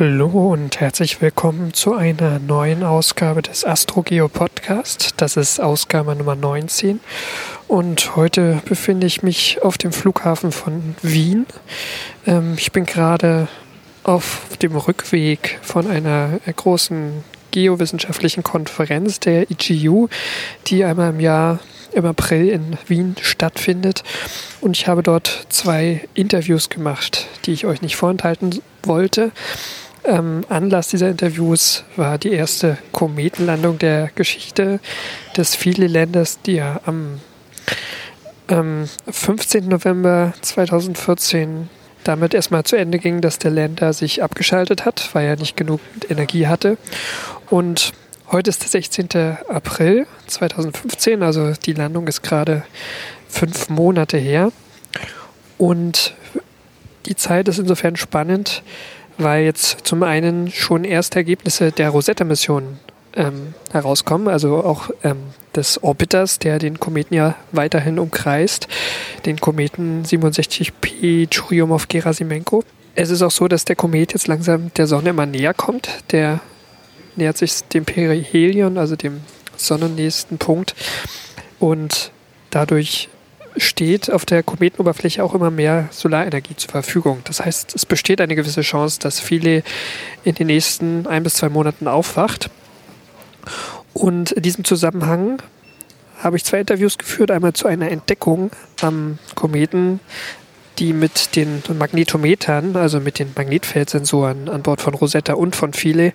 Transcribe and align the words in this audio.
Hallo 0.00 0.50
und 0.50 0.80
herzlich 0.80 1.20
willkommen 1.20 1.74
zu 1.74 1.92
einer 1.92 2.38
neuen 2.38 2.84
Ausgabe 2.84 3.42
des 3.42 3.66
AstroGeo 3.66 4.28
Podcast. 4.28 5.10
Das 5.18 5.36
ist 5.36 5.60
Ausgabe 5.60 6.16
Nummer 6.16 6.36
19 6.36 7.00
und 7.68 8.16
heute 8.16 8.62
befinde 8.64 9.06
ich 9.06 9.22
mich 9.22 9.60
auf 9.60 9.76
dem 9.76 9.92
Flughafen 9.92 10.52
von 10.52 10.96
Wien. 11.02 11.44
Ähm, 12.26 12.54
ich 12.56 12.72
bin 12.72 12.86
gerade 12.86 13.48
auf 14.02 14.56
dem 14.62 14.74
Rückweg 14.74 15.58
von 15.60 15.86
einer 15.86 16.40
großen 16.56 17.22
geowissenschaftlichen 17.50 18.42
Konferenz 18.42 19.20
der 19.20 19.50
IGU, 19.50 20.08
die 20.68 20.82
einmal 20.82 21.10
im 21.10 21.20
Jahr 21.20 21.58
im 21.92 22.06
April 22.06 22.48
in 22.48 22.78
Wien 22.86 23.16
stattfindet. 23.20 24.02
Und 24.62 24.78
ich 24.78 24.86
habe 24.86 25.02
dort 25.02 25.46
zwei 25.50 26.08
Interviews 26.14 26.70
gemacht, 26.70 27.26
die 27.44 27.52
ich 27.52 27.66
euch 27.66 27.82
nicht 27.82 27.96
vorenthalten 27.96 28.62
wollte. 28.82 29.32
Ähm, 30.04 30.44
Anlass 30.48 30.88
dieser 30.88 31.10
Interviews 31.10 31.84
war 31.96 32.18
die 32.18 32.32
erste 32.32 32.78
Kometenlandung 32.92 33.78
der 33.78 34.10
Geschichte 34.14 34.80
des 35.36 35.54
Philae-Länders, 35.54 36.40
die 36.42 36.54
ja 36.54 36.80
am 36.86 37.20
ähm, 38.48 38.88
15. 39.10 39.68
November 39.68 40.32
2014 40.40 41.68
damit 42.04 42.32
erstmal 42.32 42.64
zu 42.64 42.76
Ende 42.76 42.98
ging, 42.98 43.20
dass 43.20 43.38
der 43.38 43.50
Länder 43.50 43.92
sich 43.92 44.22
abgeschaltet 44.22 44.84
hat, 44.84 45.10
weil 45.12 45.26
er 45.26 45.36
nicht 45.36 45.56
genug 45.56 45.80
Energie 46.08 46.46
hatte. 46.46 46.78
Und 47.50 47.92
heute 48.30 48.50
ist 48.50 48.62
der 48.62 48.68
16. 48.68 49.08
April 49.48 50.06
2015, 50.26 51.22
also 51.22 51.52
die 51.52 51.74
Landung 51.74 52.08
ist 52.08 52.22
gerade 52.22 52.64
fünf 53.28 53.68
Monate 53.68 54.16
her. 54.16 54.50
Und 55.58 56.14
die 57.06 57.16
Zeit 57.16 57.48
ist 57.48 57.58
insofern 57.58 57.96
spannend, 57.96 58.62
weil 59.20 59.44
jetzt 59.44 59.78
zum 59.84 60.02
einen 60.02 60.50
schon 60.50 60.84
erste 60.84 61.16
Ergebnisse 61.16 61.72
der 61.72 61.90
Rosetta-Mission 61.90 62.78
ähm, 63.14 63.54
herauskommen, 63.72 64.28
also 64.28 64.64
auch 64.64 64.90
ähm, 65.02 65.18
des 65.54 65.82
Orbiters, 65.82 66.38
der 66.38 66.58
den 66.58 66.78
Kometen 66.78 67.14
ja 67.14 67.34
weiterhin 67.52 67.98
umkreist, 67.98 68.68
den 69.26 69.40
Kometen 69.40 70.04
67P 70.04 71.28
Churyumov-Gerasimenko. 71.28 72.64
Es 72.94 73.10
ist 73.10 73.22
auch 73.22 73.30
so, 73.30 73.48
dass 73.48 73.64
der 73.64 73.76
Komet 73.76 74.12
jetzt 74.12 74.26
langsam 74.26 74.72
der 74.74 74.86
Sonne 74.86 75.10
immer 75.10 75.26
näher 75.26 75.54
kommt. 75.54 75.88
Der 76.12 76.40
nähert 77.16 77.38
sich 77.38 77.62
dem 77.64 77.84
Perihelion, 77.84 78.78
also 78.78 78.96
dem 78.96 79.20
sonnennächsten 79.56 80.38
Punkt. 80.38 80.74
Und 81.58 82.10
dadurch 82.50 83.08
steht 83.56 84.10
auf 84.10 84.24
der 84.24 84.42
Kometenoberfläche 84.42 85.22
auch 85.24 85.34
immer 85.34 85.50
mehr 85.50 85.88
Solarenergie 85.90 86.56
zur 86.56 86.70
Verfügung. 86.70 87.20
Das 87.24 87.44
heißt, 87.44 87.74
es 87.74 87.86
besteht 87.86 88.20
eine 88.20 88.36
gewisse 88.36 88.62
Chance, 88.62 89.00
dass 89.00 89.20
viele 89.20 89.62
in 90.24 90.34
den 90.34 90.46
nächsten 90.46 91.06
ein 91.06 91.22
bis 91.22 91.34
zwei 91.34 91.48
Monaten 91.48 91.88
aufwacht. 91.88 92.50
Und 93.92 94.32
in 94.32 94.42
diesem 94.42 94.64
Zusammenhang 94.64 95.42
habe 96.22 96.36
ich 96.36 96.44
zwei 96.44 96.60
Interviews 96.60 96.98
geführt. 96.98 97.30
Einmal 97.30 97.54
zu 97.54 97.66
einer 97.66 97.90
Entdeckung 97.90 98.50
am 98.80 99.18
Kometen, 99.34 100.00
die 100.78 100.92
mit 100.92 101.36
den 101.36 101.62
Magnetometern, 101.78 102.76
also 102.76 103.00
mit 103.00 103.18
den 103.18 103.32
Magnetfeldsensoren 103.36 104.48
an 104.48 104.62
Bord 104.62 104.80
von 104.80 104.94
Rosetta 104.94 105.34
und 105.34 105.56
von 105.56 105.72
Philae 105.72 106.12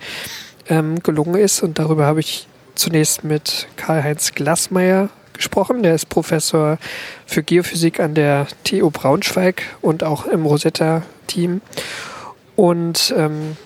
ähm, 0.69 1.01
gelungen 1.01 1.35
ist. 1.35 1.61
Und 1.63 1.79
darüber 1.79 2.05
habe 2.05 2.19
ich 2.19 2.47
zunächst 2.75 3.23
mit 3.23 3.67
Karl-Heinz 3.77 4.33
Glassmeier 4.33 5.09
gesprochen. 5.37 5.83
Der 5.83 5.95
ist 5.95 6.09
Professor 6.09 6.77
für 7.25 7.43
Geophysik 7.43 7.99
an 7.99 8.13
der 8.13 8.47
TU 8.63 8.89
Braunschweig 8.89 9.63
und 9.81 10.03
auch 10.03 10.25
im 10.25 10.45
Rosetta-Team. 10.45 11.61
Und 12.55 13.13
ähm, 13.17 13.57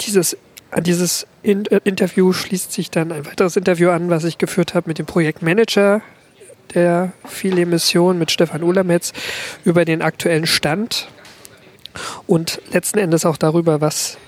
dieses, 0.00 0.36
an 0.70 0.84
dieses 0.84 1.26
in 1.42 1.66
äh, 1.66 1.80
Interview 1.84 2.32
schließt 2.32 2.72
sich 2.72 2.90
dann 2.90 3.12
ein 3.12 3.26
weiteres 3.26 3.56
Interview 3.56 3.90
an, 3.90 4.10
was 4.10 4.24
ich 4.24 4.38
geführt 4.38 4.74
habe 4.74 4.88
mit 4.88 4.98
dem 4.98 5.06
Projektmanager 5.06 6.02
der 6.74 7.12
viele 7.26 7.66
Mission 7.66 8.18
mit 8.18 8.30
Stefan 8.30 8.62
Ulametz 8.62 9.12
über 9.64 9.84
den 9.84 10.02
aktuellen 10.02 10.46
Stand 10.46 11.08
und 12.26 12.60
letzten 12.72 12.98
Endes 12.98 13.24
auch 13.24 13.36
darüber, 13.36 13.80
was, 13.80 14.18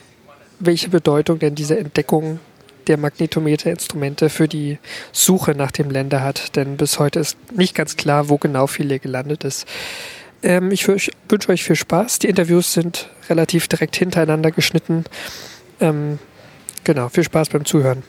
welche 0.60 0.88
Bedeutung 0.88 1.38
denn 1.38 1.54
diese 1.54 1.78
Entdeckung 1.78 2.38
der 2.86 2.98
Magnetometer-Instrumente 2.98 4.28
für 4.28 4.48
die 4.48 4.78
Suche 5.12 5.52
nach 5.52 5.70
dem 5.70 5.90
Länder 5.90 6.22
hat. 6.22 6.56
Denn 6.56 6.76
bis 6.76 6.98
heute 6.98 7.20
ist 7.20 7.36
nicht 7.52 7.74
ganz 7.74 7.96
klar, 7.96 8.28
wo 8.28 8.38
genau 8.38 8.66
Philae 8.66 8.98
gelandet 8.98 9.44
ist. 9.44 9.66
Ähm, 10.42 10.70
ich 10.70 10.86
wünsche 10.86 11.12
euch 11.48 11.64
viel 11.64 11.76
Spaß. 11.76 12.20
Die 12.20 12.28
Interviews 12.28 12.72
sind 12.72 13.08
relativ 13.28 13.68
direkt 13.68 13.96
hintereinander 13.96 14.50
geschnitten. 14.50 15.04
Ähm, 15.80 16.18
genau, 16.84 17.08
viel 17.08 17.24
Spaß 17.24 17.48
beim 17.50 17.64
Zuhören. 17.64 18.02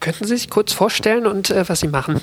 Könnten 0.00 0.24
Sie 0.24 0.36
sich 0.36 0.48
kurz 0.48 0.72
vorstellen 0.72 1.26
und 1.26 1.50
äh, 1.50 1.68
was 1.68 1.80
Sie 1.80 1.88
machen? 1.88 2.18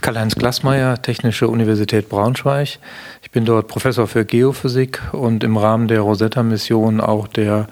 Karl-Heinz 0.00 0.34
Glassmeier, 0.34 1.00
Technische 1.00 1.46
Universität 1.46 2.08
Braunschweig. 2.08 2.80
Ich 3.22 3.30
bin 3.30 3.44
dort 3.44 3.68
Professor 3.68 4.08
für 4.08 4.24
Geophysik 4.24 5.00
und 5.12 5.44
im 5.44 5.56
Rahmen 5.56 5.86
der 5.86 6.00
Rosetta-Mission 6.00 7.00
auch 7.00 7.28
der 7.28 7.68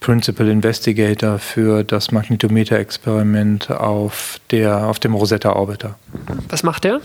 Principal 0.00 0.48
Investigator 0.48 1.38
für 1.38 1.84
das 1.84 2.12
Magnetometer-Experiment 2.12 3.70
auf, 3.70 4.40
auf 4.52 4.98
dem 4.98 5.14
Rosetta 5.14 5.52
Orbiter. 5.52 5.96
Was 6.48 6.62
macht 6.62 6.84
der? 6.84 7.00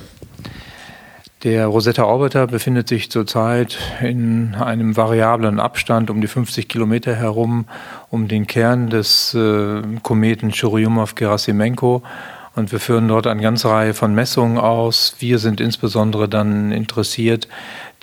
Der 1.44 1.68
Rosetta 1.68 2.06
Orbiter 2.06 2.48
befindet 2.48 2.88
sich 2.88 3.12
zurzeit 3.12 3.78
in 4.02 4.56
einem 4.56 4.96
variablen 4.96 5.60
Abstand 5.60 6.10
um 6.10 6.22
die 6.22 6.28
50 6.28 6.70
Kilometer 6.70 7.14
herum 7.16 7.66
um 8.10 8.30
den 8.30 8.48
Kern 8.48 8.90
des 8.90 9.34
äh, 9.34 9.82
Kometen 10.04 10.52
Churyumov-Gerasimenko 10.52 12.02
und 12.56 12.72
wir 12.72 12.80
führen 12.80 13.10
dort 13.10 13.28
eine 13.28 13.42
ganze 13.42 13.70
Reihe 13.70 13.94
von 13.94 14.16
Messungen 14.16 14.58
aus. 14.58 15.16
Wir 15.20 15.40
sind 15.40 15.60
insbesondere 15.60 16.30
dann 16.30 16.72
interessiert, 16.72 17.50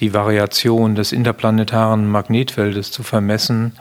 die 0.01 0.12
Variation 0.12 0.95
des 0.95 1.12
interplanetaren 1.12 2.11
Magnetfeldes 2.11 2.91
zu 2.91 3.03
vermessen 3.03 3.72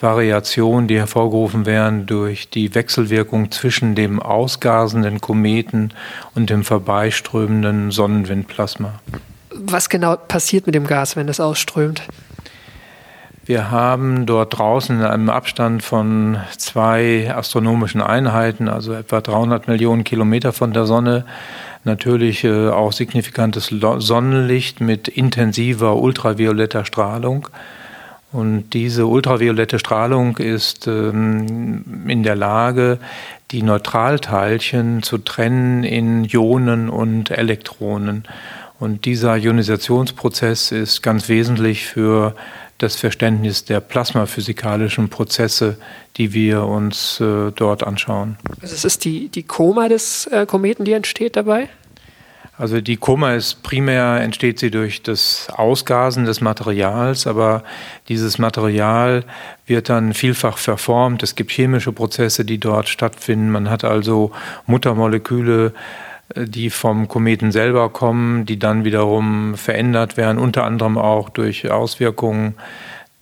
Variationen, 0.00 0.88
die 0.88 0.98
hervorgerufen 0.98 1.66
werden 1.66 2.06
durch 2.06 2.50
die 2.50 2.74
Wechselwirkung 2.74 3.50
zwischen 3.50 3.94
dem 3.94 4.20
ausgasenden 4.20 5.20
Kometen 5.20 5.92
und 6.34 6.50
dem 6.50 6.64
vorbeiströmenden 6.64 7.90
Sonnenwindplasma. 7.90 9.00
Was 9.50 9.88
genau 9.88 10.16
passiert 10.16 10.66
mit 10.66 10.74
dem 10.74 10.86
Gas, 10.86 11.16
wenn 11.16 11.28
es 11.28 11.40
ausströmt? 11.40 12.02
Wir 13.46 13.70
haben 13.70 14.24
dort 14.24 14.58
draußen 14.58 15.00
in 15.00 15.04
einem 15.04 15.28
Abstand 15.28 15.82
von 15.82 16.38
zwei 16.56 17.30
astronomischen 17.32 18.00
Einheiten, 18.00 18.68
also 18.68 18.94
etwa 18.94 19.20
300 19.20 19.68
Millionen 19.68 20.02
Kilometer 20.02 20.52
von 20.54 20.72
der 20.72 20.86
Sonne, 20.86 21.26
natürlich 21.84 22.42
äh, 22.44 22.70
auch 22.70 22.92
signifikantes 22.92 23.66
Sonnenlicht 23.66 24.80
mit 24.80 25.08
intensiver 25.08 25.96
ultravioletter 25.96 26.86
Strahlung. 26.86 27.48
Und 28.34 28.70
diese 28.70 29.06
ultraviolette 29.06 29.78
Strahlung 29.78 30.38
ist 30.38 30.88
ähm, 30.88 32.04
in 32.08 32.24
der 32.24 32.34
Lage, 32.34 32.98
die 33.52 33.62
Neutralteilchen 33.62 35.04
zu 35.04 35.18
trennen 35.18 35.84
in 35.84 36.24
Ionen 36.24 36.88
und 36.88 37.30
Elektronen. 37.30 38.24
Und 38.80 39.04
dieser 39.04 39.36
Ionisationsprozess 39.36 40.72
ist 40.72 41.00
ganz 41.00 41.28
wesentlich 41.28 41.86
für 41.86 42.34
das 42.78 42.96
Verständnis 42.96 43.66
der 43.66 43.78
plasmaphysikalischen 43.78 45.10
Prozesse, 45.10 45.78
die 46.16 46.32
wir 46.32 46.64
uns 46.64 47.20
äh, 47.20 47.52
dort 47.52 47.84
anschauen. 47.84 48.36
Also 48.60 48.74
es 48.74 48.84
ist 48.84 49.04
die, 49.04 49.28
die 49.28 49.44
Koma 49.44 49.88
des 49.88 50.26
äh, 50.26 50.44
Kometen, 50.44 50.84
die 50.84 50.92
entsteht 50.92 51.36
dabei? 51.36 51.68
Also 52.56 52.80
die 52.80 52.96
Koma 52.96 53.34
ist 53.34 53.64
primär 53.64 54.20
entsteht 54.20 54.60
sie 54.60 54.70
durch 54.70 55.02
das 55.02 55.48
Ausgasen 55.52 56.24
des 56.24 56.40
Materials, 56.40 57.26
aber 57.26 57.64
dieses 58.08 58.38
Material 58.38 59.24
wird 59.66 59.88
dann 59.88 60.14
vielfach 60.14 60.58
verformt. 60.58 61.24
Es 61.24 61.34
gibt 61.34 61.50
chemische 61.50 61.90
Prozesse, 61.90 62.44
die 62.44 62.58
dort 62.58 62.88
stattfinden. 62.88 63.50
Man 63.50 63.70
hat 63.70 63.82
also 63.82 64.30
Muttermoleküle, 64.66 65.72
äh, 66.34 66.44
die 66.44 66.70
vom 66.70 67.08
Kometen 67.08 67.50
selber 67.50 67.90
kommen, 67.90 68.46
die 68.46 68.58
dann 68.60 68.84
wiederum 68.84 69.56
verändert 69.56 70.16
werden, 70.16 70.38
unter 70.38 70.62
anderem 70.62 70.96
auch 70.96 71.30
durch 71.30 71.72
Auswirkungen 71.72 72.54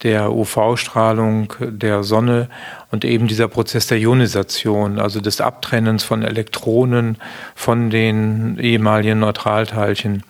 der 0.02 0.32
UV-Strahlung 0.32 1.52
der 1.60 2.02
Sonne 2.02 2.48
und 2.90 3.04
eben 3.04 3.28
dieser 3.28 3.48
Prozess 3.48 3.86
der 3.86 3.98
Ionisation, 3.98 4.98
also 4.98 5.20
des 5.20 5.40
Abtrennens 5.40 6.04
von 6.04 6.22
Elektronen 6.22 7.18
von 7.54 7.90
den 7.90 8.58
ehemaligen 8.58 9.20
Neutralteilchen. 9.20 10.24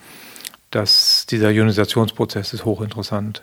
Das, 0.70 1.26
dieser 1.26 1.50
Ionisationsprozess 1.50 2.52
ist 2.52 2.64
hochinteressant. 2.64 3.42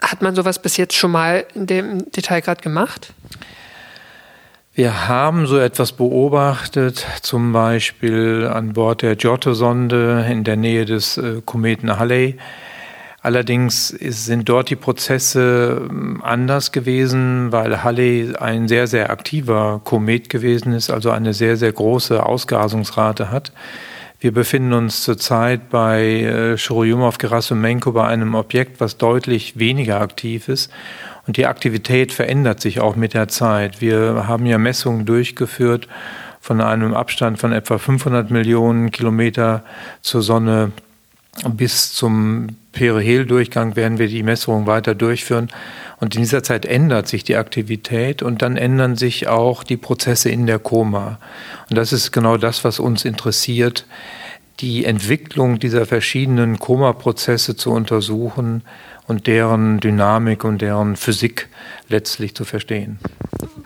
Hat 0.00 0.22
man 0.22 0.34
sowas 0.34 0.60
bis 0.60 0.76
jetzt 0.76 0.94
schon 0.94 1.10
mal 1.10 1.44
in 1.54 1.66
dem 1.66 2.10
Detail 2.12 2.40
gerade 2.40 2.62
gemacht? 2.62 3.12
Wir 4.74 5.08
haben 5.08 5.46
so 5.46 5.58
etwas 5.58 5.90
beobachtet, 5.90 7.04
zum 7.22 7.52
Beispiel 7.52 8.48
an 8.48 8.74
Bord 8.74 9.02
der 9.02 9.16
Giotto-Sonde 9.16 10.24
in 10.30 10.44
der 10.44 10.54
Nähe 10.54 10.84
des 10.84 11.18
äh, 11.18 11.42
Kometen 11.44 11.98
Halley 11.98 12.38
Allerdings 13.28 13.88
sind 13.88 14.48
dort 14.48 14.70
die 14.70 14.76
Prozesse 14.76 15.86
ähm, 15.90 16.22
anders 16.24 16.72
gewesen, 16.72 17.52
weil 17.52 17.84
Halley 17.84 18.34
ein 18.40 18.68
sehr, 18.68 18.86
sehr 18.86 19.10
aktiver 19.10 19.82
Komet 19.84 20.30
gewesen 20.30 20.72
ist, 20.72 20.88
also 20.88 21.10
eine 21.10 21.34
sehr, 21.34 21.58
sehr 21.58 21.70
große 21.70 22.24
Ausgasungsrate 22.24 23.30
hat. 23.30 23.52
Wir 24.18 24.32
befinden 24.32 24.72
uns 24.72 25.02
zurzeit 25.02 25.68
bei 25.68 26.22
äh, 26.22 26.56
Churyumov-Gerasimenko 26.56 27.92
bei 27.92 28.06
einem 28.06 28.34
Objekt, 28.34 28.80
was 28.80 28.96
deutlich 28.96 29.58
weniger 29.58 30.00
aktiv 30.00 30.48
ist. 30.48 30.70
Und 31.26 31.36
die 31.36 31.44
Aktivität 31.44 32.14
verändert 32.14 32.62
sich 32.62 32.80
auch 32.80 32.96
mit 32.96 33.12
der 33.12 33.28
Zeit. 33.28 33.82
Wir 33.82 34.26
haben 34.26 34.46
ja 34.46 34.56
Messungen 34.56 35.04
durchgeführt 35.04 35.86
von 36.40 36.62
einem 36.62 36.94
Abstand 36.94 37.38
von 37.38 37.52
etwa 37.52 37.76
500 37.76 38.30
Millionen 38.30 38.90
Kilometer 38.90 39.64
zur 40.00 40.22
Sonne 40.22 40.72
bis 41.46 41.92
zum 41.92 42.56
Perihel-Durchgang 42.78 43.74
werden 43.74 43.98
wir 43.98 44.06
die 44.06 44.22
Messungen 44.22 44.68
weiter 44.68 44.94
durchführen. 44.94 45.48
Und 45.98 46.14
in 46.14 46.22
dieser 46.22 46.44
Zeit 46.44 46.64
ändert 46.64 47.08
sich 47.08 47.24
die 47.24 47.34
Aktivität 47.34 48.22
und 48.22 48.40
dann 48.40 48.56
ändern 48.56 48.94
sich 48.94 49.26
auch 49.26 49.64
die 49.64 49.76
Prozesse 49.76 50.30
in 50.30 50.46
der 50.46 50.60
Koma. 50.60 51.18
Und 51.68 51.76
das 51.76 51.92
ist 51.92 52.12
genau 52.12 52.36
das, 52.36 52.62
was 52.62 52.78
uns 52.78 53.04
interessiert, 53.04 53.84
die 54.60 54.84
Entwicklung 54.84 55.58
dieser 55.58 55.86
verschiedenen 55.86 56.60
Koma-Prozesse 56.60 57.56
zu 57.56 57.72
untersuchen 57.72 58.62
und 59.08 59.26
deren 59.26 59.80
Dynamik 59.80 60.44
und 60.44 60.62
deren 60.62 60.94
Physik 60.94 61.48
letztlich 61.88 62.36
zu 62.36 62.44
verstehen. 62.44 63.00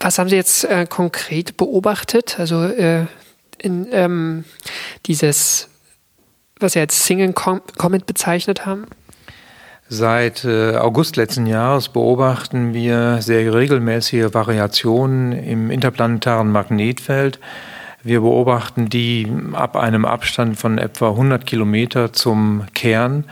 Was 0.01 0.19
haben 0.19 0.31
Sie 0.31 0.37
jetzt 0.37 0.65
äh, 0.65 0.87
konkret 0.89 1.59
beobachtet? 1.59 2.39
Also 2.39 2.65
äh, 2.65 3.05
in, 3.59 3.89
ähm, 3.93 4.45
dieses, 5.05 5.69
was 6.61 6.73
Sie 6.73 6.81
als 6.81 7.05
Single 7.05 7.35
Comet 7.35 8.07
bezeichnet 8.07 8.65
haben? 8.65 8.87
Seit 9.95 10.47
äh, 10.47 10.77
August 10.77 11.17
letzten 11.17 11.45
Jahres 11.45 11.91
beobachten 11.91 12.73
wir 12.73 13.21
sehr 13.21 13.53
regelmäßige 13.53 14.33
Variationen 14.33 15.33
im 15.33 15.71
interplanetaren 15.71 16.51
Magnetfeld. 16.51 17.39
Wir 18.03 18.23
beobachten 18.23 18.89
die 18.89 19.31
ab 19.53 19.77
einem 19.77 20.07
Abstand 20.07 20.57
von 20.57 20.79
etwa 20.79 21.11
100 21.11 21.45
Kilometer 21.45 22.15
zum 22.15 22.65
Kern 22.73 23.25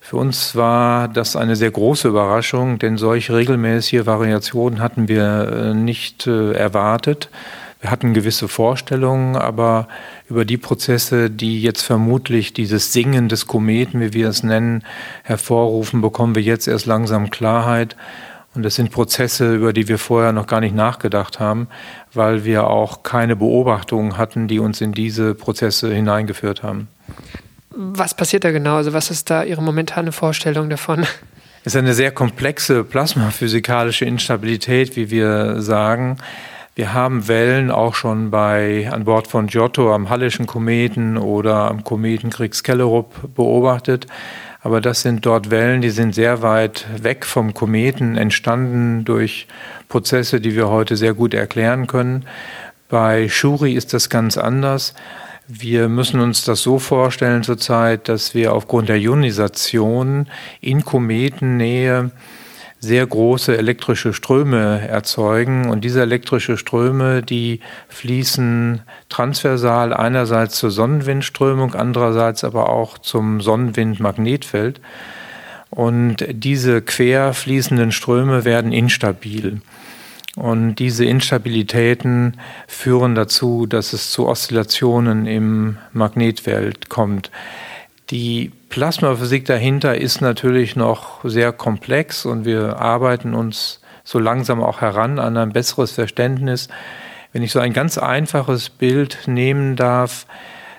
für 0.00 0.18
uns 0.18 0.54
war 0.54 1.08
das 1.08 1.34
eine 1.34 1.56
sehr 1.56 1.72
große 1.72 2.06
Überraschung, 2.06 2.78
denn 2.78 2.96
solch 2.96 3.28
regelmäßige 3.28 4.06
Variationen 4.06 4.78
hatten 4.80 5.08
wir 5.08 5.48
äh, 5.48 5.74
nicht 5.74 6.28
äh, 6.28 6.52
erwartet. 6.52 7.28
Wir 7.80 7.90
hatten 7.90 8.14
gewisse 8.14 8.46
Vorstellungen, 8.46 9.34
aber 9.34 9.88
über 10.28 10.44
die 10.44 10.56
Prozesse, 10.56 11.30
die 11.30 11.62
jetzt 11.62 11.82
vermutlich 11.82 12.52
dieses 12.52 12.92
Singen 12.92 13.28
des 13.28 13.46
Kometen, 13.46 14.00
wie 14.00 14.12
wir 14.12 14.28
es 14.28 14.42
nennen, 14.42 14.82
hervorrufen, 15.22 16.00
bekommen 16.00 16.34
wir 16.34 16.42
jetzt 16.42 16.66
erst 16.66 16.86
langsam 16.86 17.30
Klarheit. 17.30 17.96
Und 18.54 18.62
das 18.62 18.74
sind 18.74 18.90
Prozesse, 18.90 19.54
über 19.54 19.72
die 19.72 19.86
wir 19.86 19.98
vorher 19.98 20.32
noch 20.32 20.46
gar 20.46 20.60
nicht 20.60 20.74
nachgedacht 20.74 21.38
haben, 21.38 21.68
weil 22.14 22.44
wir 22.44 22.66
auch 22.66 23.02
keine 23.02 23.36
Beobachtungen 23.36 24.16
hatten, 24.16 24.48
die 24.48 24.58
uns 24.58 24.80
in 24.80 24.92
diese 24.92 25.34
Prozesse 25.34 25.92
hineingeführt 25.92 26.62
haben. 26.62 26.88
Was 27.70 28.14
passiert 28.14 28.44
da 28.44 28.52
genau? 28.52 28.76
Also 28.76 28.94
was 28.94 29.10
ist 29.10 29.28
da 29.28 29.44
Ihre 29.44 29.62
momentane 29.62 30.10
Vorstellung 30.10 30.70
davon? 30.70 31.06
Es 31.66 31.74
ist 31.74 31.76
eine 31.76 31.94
sehr 31.94 32.12
komplexe 32.12 32.84
plasmaphysikalische 32.84 34.04
Instabilität, 34.04 34.96
wie 34.96 35.10
wir 35.10 35.60
sagen. 35.60 36.16
Wir 36.76 36.92
haben 36.92 37.26
Wellen 37.26 37.70
auch 37.70 37.94
schon 37.94 38.30
bei 38.30 38.90
an 38.92 39.04
Bord 39.04 39.28
von 39.28 39.46
Giotto 39.46 39.94
am 39.94 40.10
Hallischen 40.10 40.46
Kometen 40.46 41.16
oder 41.16 41.70
am 41.70 41.84
Kometen 41.84 42.28
Kriegskellerup 42.28 43.34
beobachtet. 43.34 44.06
Aber 44.60 44.82
das 44.82 45.00
sind 45.00 45.24
dort 45.24 45.48
Wellen, 45.50 45.80
die 45.80 45.88
sind 45.88 46.14
sehr 46.14 46.42
weit 46.42 46.84
weg 47.02 47.24
vom 47.24 47.54
Kometen 47.54 48.18
entstanden 48.18 49.06
durch 49.06 49.46
Prozesse, 49.88 50.38
die 50.38 50.54
wir 50.54 50.68
heute 50.68 50.98
sehr 50.98 51.14
gut 51.14 51.32
erklären 51.32 51.86
können. 51.86 52.26
Bei 52.90 53.26
Shuri 53.30 53.72
ist 53.72 53.94
das 53.94 54.10
ganz 54.10 54.36
anders. 54.36 54.92
Wir 55.48 55.88
müssen 55.88 56.20
uns 56.20 56.44
das 56.44 56.60
so 56.60 56.78
vorstellen 56.78 57.42
zurzeit, 57.42 58.06
dass 58.06 58.34
wir 58.34 58.52
aufgrund 58.52 58.90
der 58.90 58.98
Ionisation 58.98 60.26
in 60.60 60.84
Kometennähe 60.84 62.10
sehr 62.78 63.06
große 63.06 63.56
elektrische 63.56 64.12
Ströme 64.12 64.86
erzeugen. 64.86 65.68
Und 65.68 65.82
diese 65.84 66.02
elektrische 66.02 66.56
Ströme, 66.56 67.22
die 67.22 67.60
fließen 67.88 68.82
transversal 69.08 69.92
einerseits 69.92 70.56
zur 70.56 70.70
Sonnenwindströmung, 70.70 71.74
andererseits 71.74 72.44
aber 72.44 72.68
auch 72.68 72.98
zum 72.98 73.40
Sonnenwindmagnetfeld. 73.40 74.80
Und 75.70 76.24
diese 76.28 76.82
quer 76.82 77.34
fließenden 77.34 77.92
Ströme 77.92 78.44
werden 78.44 78.72
instabil. 78.72 79.60
Und 80.36 80.76
diese 80.76 81.06
Instabilitäten 81.06 82.38
führen 82.68 83.14
dazu, 83.14 83.66
dass 83.66 83.94
es 83.94 84.10
zu 84.10 84.28
Oszillationen 84.28 85.26
im 85.26 85.78
Magnetfeld 85.92 86.90
kommt. 86.90 87.30
Die 88.10 88.52
Plasmaphysik 88.76 89.46
dahinter 89.46 89.96
ist 89.96 90.20
natürlich 90.20 90.76
noch 90.76 91.24
sehr 91.24 91.50
komplex 91.50 92.26
und 92.26 92.44
wir 92.44 92.76
arbeiten 92.76 93.32
uns 93.32 93.80
so 94.04 94.18
langsam 94.18 94.62
auch 94.62 94.82
heran 94.82 95.18
an 95.18 95.38
ein 95.38 95.54
besseres 95.54 95.92
Verständnis. 95.92 96.68
Wenn 97.32 97.42
ich 97.42 97.52
so 97.52 97.58
ein 97.58 97.72
ganz 97.72 97.96
einfaches 97.96 98.68
Bild 98.68 99.20
nehmen 99.28 99.76
darf, 99.76 100.26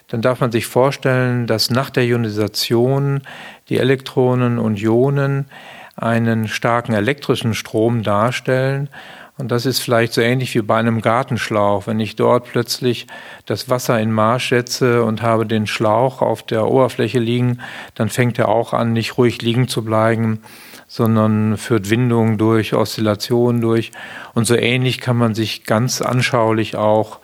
dann 0.10 0.22
darf 0.22 0.42
man 0.42 0.52
sich 0.52 0.68
vorstellen, 0.68 1.48
dass 1.48 1.72
nach 1.72 1.90
der 1.90 2.04
Ionisation 2.04 3.24
die 3.68 3.80
Elektronen 3.80 4.60
und 4.60 4.80
Ionen 4.80 5.48
einen 5.96 6.48
starken 6.48 6.94
elektrischen 6.94 7.56
Strom 7.56 8.04
darstellen 8.04 8.90
und 9.38 9.52
das 9.52 9.68
ist 9.68 9.80
vielleicht 9.80 10.14
so 10.14 10.22
ähnlich 10.22 10.56
wie 10.56 10.62
bei 10.62 10.78
einem 10.78 11.02
Gartenschlauch. 11.02 11.86
Wenn 11.86 12.00
ich 12.00 12.16
dort 12.16 12.46
plötzlich 12.46 13.06
das 13.46 13.70
Wasser 13.70 14.00
in 14.00 14.12
Marsch 14.12 14.50
setze 14.50 15.04
und 15.04 15.22
habe 15.22 15.46
den 15.46 15.68
Schlauch 15.68 16.22
auf 16.22 16.42
der 16.44 16.68
Oberfläche 16.68 17.20
liegen, 17.20 17.62
dann 17.94 18.10
fängt 18.10 18.40
er 18.40 18.50
auch 18.50 18.74
an, 18.74 18.94
nicht 18.94 19.18
ruhig 19.18 19.42
liegen 19.44 19.68
zu 19.68 19.84
bleiben, 19.84 20.42
sondern 20.88 21.58
führt 21.58 21.92
Windungen 21.92 22.40
durch, 22.40 22.74
Oszillationen 22.74 23.62
durch. 23.62 23.92
Und 24.34 24.46
so 24.46 24.56
ähnlich 24.56 25.00
kann 25.00 25.18
man 25.18 25.36
sich 25.36 25.66
ganz 25.66 26.02
anschaulich 26.02 26.76
auch 26.76 27.20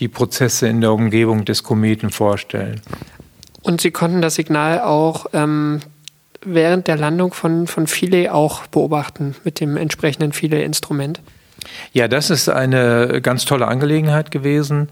die 0.00 0.08
Prozesse 0.08 0.68
in 0.68 0.80
der 0.80 0.92
Umgebung 0.92 1.44
des 1.44 1.62
Kometen 1.62 2.10
vorstellen. 2.10 2.80
Und 3.60 3.82
Sie 3.82 3.90
konnten 3.90 4.22
das 4.22 4.36
Signal 4.36 4.80
auch 4.80 5.26
ähm, 5.34 5.80
während 6.44 6.88
der 6.88 6.96
Landung 6.96 7.34
von, 7.34 7.66
von 7.66 7.86
Philae 7.86 8.30
auch 8.30 8.66
beobachten 8.68 9.36
mit 9.44 9.60
dem 9.60 9.76
entsprechenden 9.76 10.32
Philae-Instrument? 10.32 11.20
Ja, 11.92 12.08
das 12.08 12.30
ist 12.30 12.48
eine 12.48 13.20
ganz 13.22 13.44
tolle 13.44 13.68
Angelegenheit 13.68 14.30
gewesen. 14.30 14.88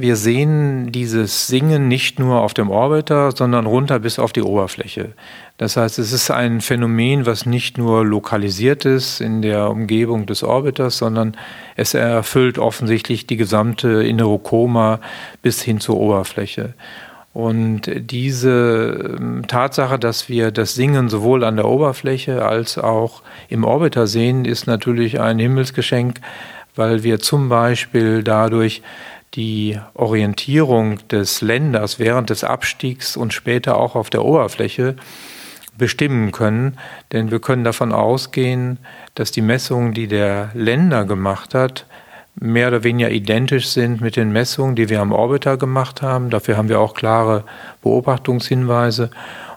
Wir 0.00 0.14
sehen 0.14 0.92
dieses 0.92 1.48
Singen 1.48 1.88
nicht 1.88 2.20
nur 2.20 2.40
auf 2.42 2.54
dem 2.54 2.70
Orbiter, 2.70 3.32
sondern 3.32 3.66
runter 3.66 3.98
bis 3.98 4.20
auf 4.20 4.32
die 4.32 4.42
Oberfläche. 4.42 5.14
Das 5.56 5.76
heißt, 5.76 5.98
es 5.98 6.12
ist 6.12 6.30
ein 6.30 6.60
Phänomen, 6.60 7.26
was 7.26 7.46
nicht 7.46 7.78
nur 7.78 8.04
lokalisiert 8.04 8.84
ist 8.84 9.20
in 9.20 9.42
der 9.42 9.68
Umgebung 9.68 10.26
des 10.26 10.44
Orbiters, 10.44 10.98
sondern 10.98 11.36
es 11.74 11.94
erfüllt 11.94 12.60
offensichtlich 12.60 13.26
die 13.26 13.36
gesamte 13.36 14.04
innere 14.04 14.38
Koma 14.38 15.00
bis 15.42 15.62
hin 15.62 15.80
zur 15.80 15.96
Oberfläche. 15.96 16.74
Und 17.32 17.82
diese 18.10 19.16
ähm, 19.18 19.46
Tatsache, 19.46 19.98
dass 19.98 20.28
wir 20.28 20.50
das 20.50 20.74
Singen 20.74 21.08
sowohl 21.08 21.44
an 21.44 21.56
der 21.56 21.68
Oberfläche 21.68 22.44
als 22.44 22.78
auch 22.78 23.22
im 23.48 23.64
Orbiter 23.64 24.06
sehen, 24.06 24.44
ist 24.44 24.66
natürlich 24.66 25.20
ein 25.20 25.38
Himmelsgeschenk, 25.38 26.20
weil 26.74 27.02
wir 27.02 27.20
zum 27.20 27.48
Beispiel 27.48 28.22
dadurch 28.22 28.82
die 29.34 29.78
Orientierung 29.94 31.06
des 31.08 31.42
Länders 31.42 31.98
während 31.98 32.30
des 32.30 32.44
Abstiegs 32.44 33.16
und 33.16 33.34
später 33.34 33.76
auch 33.76 33.94
auf 33.94 34.10
der 34.10 34.24
Oberfläche 34.24 34.96
bestimmen 35.76 36.32
können. 36.32 36.78
Denn 37.12 37.30
wir 37.30 37.40
können 37.40 37.62
davon 37.62 37.92
ausgehen, 37.92 38.78
dass 39.14 39.30
die 39.30 39.42
Messungen, 39.42 39.92
die 39.92 40.08
der 40.08 40.50
Länder 40.54 41.04
gemacht 41.04 41.54
hat, 41.54 41.86
mehr 42.40 42.68
oder 42.68 42.84
weniger 42.84 43.10
identisch 43.10 43.68
sind 43.68 44.00
mit 44.00 44.16
den 44.16 44.32
Messungen, 44.32 44.76
die 44.76 44.88
wir 44.88 45.00
am 45.00 45.12
Orbiter 45.12 45.56
gemacht 45.56 46.02
haben. 46.02 46.30
Dafür 46.30 46.56
haben 46.56 46.68
wir 46.68 46.78
auch 46.80 46.94
klare 46.94 47.44
Beobachtungshinweise. 47.82 49.10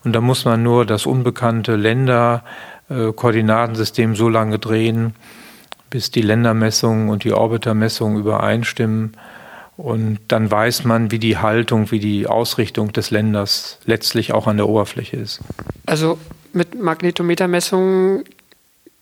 Und 0.04 0.14
da 0.14 0.22
muss 0.22 0.46
man 0.46 0.64
nur 0.64 0.86
das 0.86 1.06
unbekannte 1.06 1.76
Länderkoordinatensystem 1.76 4.16
so 4.16 4.30
lange 4.30 4.58
drehen, 4.58 5.14
bis 5.90 6.12
die 6.12 6.22
Ländermessungen 6.22 7.10
und 7.10 7.24
die 7.24 7.34
Orbitermessungen 7.34 8.20
übereinstimmen. 8.20 9.14
Und 9.78 10.20
dann 10.28 10.52
weiß 10.52 10.84
man, 10.86 11.12
wie 11.12 11.20
die 11.20 11.38
Haltung, 11.38 11.92
wie 11.92 12.00
die 12.00 12.26
Ausrichtung 12.28 12.94
des 12.94 13.12
Länders 13.12 13.78
letztlich 13.86 14.34
auch 14.34 14.48
an 14.48 14.58
der 14.58 14.68
Oberfläche 14.68 15.18
ist. 15.18 15.42
Also 15.86 16.18
mit 16.54 16.82
Magnetometermessungen 16.82 18.24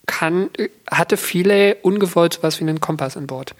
kann, 0.09 0.49
hatte 0.89 1.17
viele 1.17 1.75
ungewollt 1.75 2.39
was 2.41 2.59
wie 2.59 2.63
einen 2.63 2.81
Kompass 2.81 3.15
an 3.15 3.27
Bord. 3.27 3.55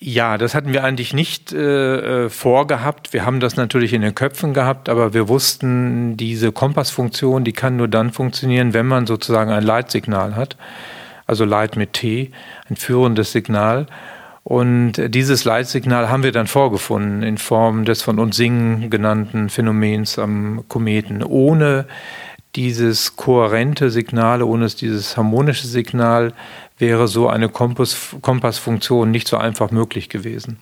Ja, 0.00 0.38
das 0.38 0.54
hatten 0.54 0.72
wir 0.72 0.84
eigentlich 0.84 1.12
nicht 1.12 1.52
äh, 1.52 2.26
äh, 2.26 2.30
vorgehabt. 2.30 3.12
Wir 3.12 3.26
haben 3.26 3.40
das 3.40 3.56
natürlich 3.56 3.92
in 3.92 4.00
den 4.00 4.14
Köpfen 4.14 4.54
gehabt, 4.54 4.88
aber 4.88 5.12
wir 5.12 5.28
wussten, 5.28 6.16
diese 6.16 6.52
Kompassfunktion, 6.52 7.42
die 7.44 7.52
kann 7.52 7.76
nur 7.76 7.88
dann 7.88 8.12
funktionieren, 8.12 8.74
wenn 8.74 8.86
man 8.86 9.06
sozusagen 9.06 9.50
ein 9.50 9.64
Leitsignal 9.64 10.36
hat. 10.36 10.56
Also 11.26 11.44
Leit 11.44 11.76
mit 11.76 11.94
T, 11.94 12.30
ein 12.70 12.76
führendes 12.76 13.32
Signal. 13.32 13.86
Und 14.44 14.94
dieses 15.08 15.44
Leitsignal 15.44 16.08
haben 16.08 16.22
wir 16.22 16.32
dann 16.32 16.46
vorgefunden 16.46 17.22
in 17.22 17.36
Form 17.36 17.84
des 17.84 18.00
von 18.00 18.18
uns 18.18 18.36
Singen 18.36 18.88
genannten 18.88 19.50
Phänomens 19.50 20.18
am 20.18 20.64
Kometen. 20.68 21.22
Ohne 21.22 21.86
dieses 22.56 23.16
kohärente 23.16 23.90
Signal, 23.90 24.42
ohne 24.42 24.66
dieses 24.68 25.16
harmonische 25.16 25.66
Signal 25.66 26.32
wäre 26.78 27.08
so 27.08 27.28
eine 27.28 27.48
Kompass, 27.48 28.16
Kompassfunktion 28.22 29.10
nicht 29.10 29.28
so 29.28 29.36
einfach 29.36 29.70
möglich 29.70 30.08
gewesen. 30.08 30.58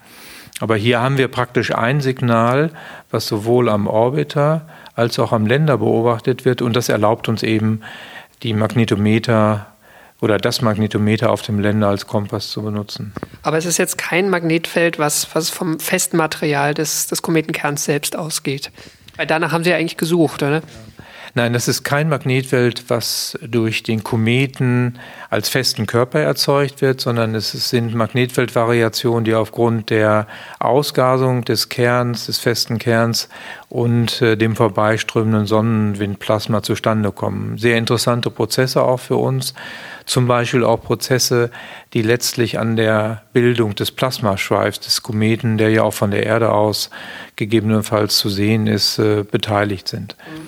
Aber 0.61 0.77
hier 0.77 1.01
haben 1.01 1.19
wir 1.19 1.29
praktisch 1.29 1.75
ein 1.75 2.01
Signal, 2.01 2.71
was 3.11 3.27
sowohl 3.27 3.69
am 3.69 3.87
Orbiter 3.87 4.67
als 4.95 5.19
auch 5.19 5.33
am 5.33 5.47
Länder 5.47 5.79
beobachtet 5.79 6.45
wird 6.45 6.63
und 6.63 6.75
das 6.75 6.89
erlaubt 6.89 7.29
uns 7.29 7.43
eben 7.43 7.83
die 8.43 8.55
Magnetometer 8.55 9.67
oder 10.23 10.39
das 10.39 10.63
Magnetometer 10.63 11.31
auf 11.31 11.43
dem 11.43 11.61
Länder 11.61 11.89
als 11.89 12.07
Kompass 12.07 12.51
zu 12.51 12.63
benutzen. 12.63 13.13
Aber 13.43 13.59
es 13.59 13.67
ist 13.67 13.77
jetzt 13.77 13.99
kein 13.99 14.31
Magnetfeld, 14.31 14.99
was, 14.99 15.35
was 15.35 15.51
vom 15.51 15.79
festen 15.79 16.17
Material 16.17 16.73
des, 16.73 17.07
des 17.07 17.21
Kometenkerns 17.21 17.85
selbst 17.85 18.17
ausgeht. 18.17 18.71
Weil 19.17 19.27
danach 19.27 19.53
haben 19.53 19.65
Sie 19.65 19.71
ja 19.71 19.77
eigentlich 19.77 19.99
gesucht, 19.99 20.43
oder? 20.43 20.57
Ja. 20.57 20.63
Nein, 21.37 21.53
das 21.53 21.69
ist 21.69 21.83
kein 21.83 22.09
Magnetfeld, 22.09 22.89
was 22.89 23.39
durch 23.47 23.83
den 23.83 24.03
Kometen 24.03 24.99
als 25.29 25.51
festen 25.51 25.85
Körper 25.85 26.19
erzeugt 26.19 26.81
wird, 26.81 27.03
sondern 27.03 27.35
es 27.35 27.53
sind 27.53 27.95
Magnetfeldvariationen, 27.95 29.25
die 29.25 29.35
aufgrund 29.35 29.91
der 29.91 30.29
Ausgasung 30.61 31.45
des 31.45 31.69
Kerns, 31.69 32.25
des 32.25 32.39
festen 32.39 32.79
Kerns 32.79 33.29
und 33.69 34.23
äh, 34.23 34.39
dem 34.39 34.57
vorbeiströmenden 34.57 35.45
Sonnenwindplasma 35.45 36.63
zustande 36.63 37.13
kommen. 37.13 37.59
Sehr 37.59 37.77
interessante 37.77 38.31
Prozesse 38.31 38.83
auch 38.83 39.01
für 39.01 39.17
uns. 39.17 39.53
Zum 40.07 40.27
Beispiel 40.27 40.65
auch 40.65 40.83
Prozesse, 40.83 41.51
die 41.93 42.01
letztlich 42.01 42.59
an 42.59 42.77
der 42.77 43.25
Bildung 43.35 43.75
des 43.75 43.91
Plasmaschweifs 43.91 44.81
des 44.81 45.03
Kometen, 45.03 45.59
der 45.59 45.69
ja 45.69 45.83
auch 45.83 45.93
von 45.93 46.13
der 46.13 46.25
Erde 46.25 46.53
aus 46.53 46.89
gegebenenfalls 47.35 48.17
zu 48.17 48.31
sehen 48.31 48.67
ist, 48.67 48.99
äh, 48.99 49.23
beteiligt 49.23 49.87
sind. 49.89 50.17
Mhm. 50.19 50.46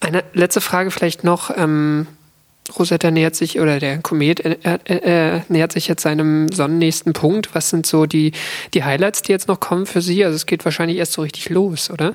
Eine 0.00 0.24
letzte 0.34 0.60
Frage 0.60 0.90
vielleicht 0.90 1.24
noch. 1.24 1.50
Ähm, 1.56 2.06
Rosetta 2.78 3.10
nähert 3.10 3.36
sich, 3.36 3.60
oder 3.60 3.78
der 3.78 3.98
Komet 3.98 4.44
äh, 4.44 4.56
äh, 4.64 5.36
äh, 5.36 5.40
nähert 5.48 5.72
sich 5.72 5.88
jetzt 5.88 6.02
seinem 6.02 6.48
sonnennächsten 6.50 7.12
Punkt. 7.12 7.54
Was 7.54 7.70
sind 7.70 7.86
so 7.86 8.06
die, 8.06 8.32
die 8.74 8.84
Highlights, 8.84 9.22
die 9.22 9.32
jetzt 9.32 9.48
noch 9.48 9.60
kommen 9.60 9.86
für 9.86 10.00
Sie? 10.00 10.24
Also 10.24 10.36
es 10.36 10.46
geht 10.46 10.64
wahrscheinlich 10.64 10.98
erst 10.98 11.12
so 11.12 11.22
richtig 11.22 11.48
los, 11.48 11.90
oder? 11.90 12.14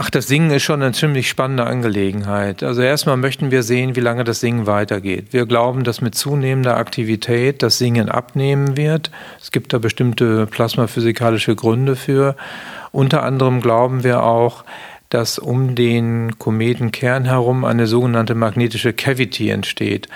Ach, 0.00 0.10
das 0.10 0.28
Singen 0.28 0.52
ist 0.52 0.62
schon 0.62 0.80
eine 0.80 0.92
ziemlich 0.92 1.28
spannende 1.28 1.64
Angelegenheit. 1.64 2.62
Also 2.62 2.82
erstmal 2.82 3.16
möchten 3.16 3.50
wir 3.50 3.64
sehen, 3.64 3.96
wie 3.96 4.00
lange 4.00 4.22
das 4.22 4.38
Singen 4.38 4.68
weitergeht. 4.68 5.32
Wir 5.32 5.44
glauben, 5.44 5.82
dass 5.82 6.00
mit 6.00 6.14
zunehmender 6.14 6.76
Aktivität 6.76 7.64
das 7.64 7.78
Singen 7.78 8.08
abnehmen 8.08 8.76
wird. 8.76 9.10
Es 9.42 9.50
gibt 9.50 9.72
da 9.72 9.78
bestimmte 9.78 10.46
plasmaphysikalische 10.46 11.56
Gründe 11.56 11.96
für. 11.96 12.36
Unter 12.92 13.24
anderem 13.24 13.60
glauben 13.60 14.04
wir 14.04 14.22
auch, 14.22 14.64
dass 15.08 15.38
um 15.38 15.74
den 15.74 16.38
Kometenkern 16.38 17.24
herum 17.24 17.64
eine 17.64 17.86
sogenannte 17.86 18.34
magnetische 18.34 18.92
Cavity 18.92 19.50
entsteht. 19.50 20.08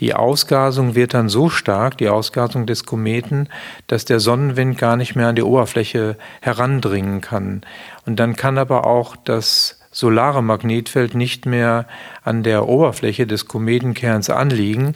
Die 0.00 0.14
Ausgasung 0.14 0.94
wird 0.94 1.12
dann 1.12 1.28
so 1.28 1.50
stark, 1.50 1.98
die 1.98 2.08
Ausgasung 2.08 2.64
des 2.64 2.86
Kometen, 2.86 3.48
dass 3.86 4.06
der 4.06 4.18
Sonnenwind 4.18 4.78
gar 4.78 4.96
nicht 4.96 5.14
mehr 5.14 5.28
an 5.28 5.36
die 5.36 5.42
Oberfläche 5.42 6.16
herandringen 6.40 7.20
kann. 7.20 7.62
Und 8.06 8.16
dann 8.16 8.34
kann 8.34 8.56
aber 8.56 8.86
auch 8.86 9.14
das 9.16 9.78
solare 9.90 10.42
Magnetfeld 10.42 11.14
nicht 11.14 11.44
mehr 11.46 11.86
an 12.22 12.42
der 12.42 12.66
Oberfläche 12.68 13.26
des 13.26 13.46
Kometenkerns 13.46 14.30
anliegen, 14.30 14.94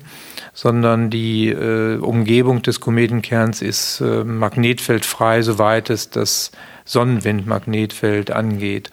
sondern 0.54 1.10
die 1.10 1.48
äh, 1.48 1.98
Umgebung 1.98 2.62
des 2.62 2.80
Kometenkerns 2.80 3.60
ist 3.60 4.00
äh, 4.00 4.24
magnetfeldfrei, 4.24 5.42
soweit 5.42 5.90
es 5.90 6.10
das 6.10 6.52
Sonnenwindmagnetfeld 6.84 8.30
angeht. 8.30 8.90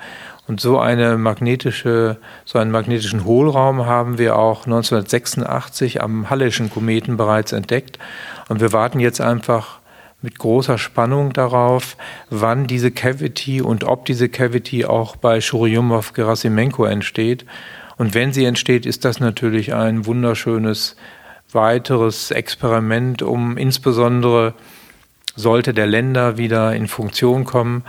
Und 0.48 0.60
so 0.60 0.80
eine 0.80 1.18
magnetische, 1.18 2.18
so 2.46 2.58
einen 2.58 2.72
magnetischen 2.72 3.24
Hohlraum 3.26 3.86
haben 3.86 4.18
wir 4.18 4.38
auch 4.38 4.66
1986 4.66 6.02
am 6.02 6.30
Halleschen 6.30 6.72
Kometen 6.72 7.16
bereits 7.16 7.52
entdeckt. 7.52 8.00
Und 8.50 8.60
wir 8.60 8.74
warten 8.74 9.00
jetzt 9.00 9.22
einfach 9.22 9.80
mit 10.22 10.40
großer 10.40 10.78
Spannung 10.78 11.32
darauf, 11.32 11.96
wann 12.30 12.68
diese 12.68 12.92
Cavity 12.92 13.62
und 13.62 13.84
ob 13.84 14.06
diese 14.06 14.30
Cavity 14.30 14.86
auch 14.86 15.16
bei 15.16 15.40
Churyumov-Gerasimenko 15.40 16.86
entsteht. 16.86 17.46
Und 17.98 18.14
wenn 18.14 18.34
sie 18.34 18.46
entsteht, 18.46 18.86
ist 18.86 19.06
das 19.06 19.20
natürlich 19.20 19.74
ein 19.74 20.06
wunderschönes 20.06 20.96
weiteres 21.54 22.32
Experiment, 22.32 23.22
um 23.22 23.58
insbesondere 23.58 24.54
sollte 25.36 25.74
der 25.74 25.88
Länder 25.88 26.38
wieder 26.38 26.76
in 26.76 26.88
Funktion 26.88 27.46
kommen, 27.46 27.84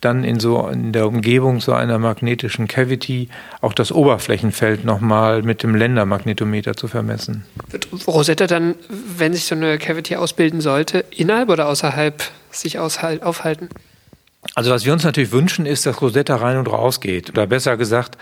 dann 0.00 0.22
in 0.22 0.38
so 0.38 0.68
in 0.68 0.92
der 0.92 1.06
Umgebung 1.06 1.60
so 1.60 1.72
einer 1.72 1.98
magnetischen 1.98 2.68
Cavity 2.68 3.28
auch 3.60 3.72
das 3.72 3.90
Oberflächenfeld 3.90 4.84
nochmal 4.84 5.42
mit 5.42 5.62
dem 5.62 5.74
Ländermagnetometer 5.74 6.76
zu 6.76 6.88
vermessen. 6.88 7.46
Wird 7.70 7.88
Rosetta 8.06 8.46
dann, 8.46 8.74
wenn 8.88 9.32
sich 9.32 9.46
so 9.46 9.54
eine 9.54 9.78
Cavity 9.78 10.16
ausbilden 10.16 10.60
sollte, 10.60 11.04
innerhalb 11.10 11.48
oder 11.48 11.68
außerhalb 11.68 12.22
sich 12.50 12.78
aufhalten? 12.78 13.70
Also 14.54 14.70
was 14.70 14.84
wir 14.84 14.92
uns 14.92 15.04
natürlich 15.04 15.32
wünschen, 15.32 15.66
ist, 15.66 15.86
dass 15.86 16.00
Rosetta 16.00 16.36
rein 16.36 16.58
und 16.58 16.68
raus 16.68 17.00
geht. 17.00 17.30
Oder 17.30 17.46
besser 17.46 17.76
gesagt, 17.76 18.18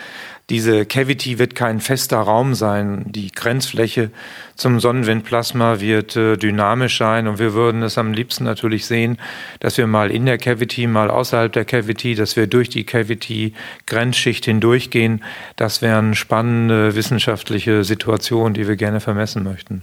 diese 0.50 0.86
Cavity 0.86 1.38
wird 1.38 1.54
kein 1.54 1.80
fester 1.80 2.18
Raum 2.18 2.54
sein. 2.54 3.04
Die 3.06 3.30
Grenzfläche 3.32 4.10
zum 4.54 4.80
Sonnenwindplasma 4.80 5.80
wird 5.80 6.16
äh, 6.16 6.36
dynamisch 6.36 6.98
sein 6.98 7.26
und 7.26 7.38
wir 7.38 7.54
würden 7.54 7.82
es 7.82 7.98
am 7.98 8.12
liebsten 8.12 8.44
natürlich 8.44 8.86
sehen, 8.86 9.18
dass 9.60 9.76
wir 9.76 9.86
mal 9.86 10.10
in 10.10 10.26
der 10.26 10.38
Cavity, 10.38 10.86
mal 10.86 11.10
außerhalb 11.10 11.52
der 11.52 11.64
Cavity, 11.64 12.14
dass 12.14 12.36
wir 12.36 12.46
durch 12.46 12.68
die 12.68 12.84
Cavity 12.84 13.52
Grenzschicht 13.86 14.44
hindurchgehen. 14.44 15.22
Das 15.56 15.82
wären 15.82 16.14
spannende 16.14 16.94
wissenschaftliche 16.94 17.84
Situationen, 17.84 18.54
die 18.54 18.66
wir 18.68 18.76
gerne 18.76 19.00
vermessen 19.00 19.42
möchten. 19.42 19.82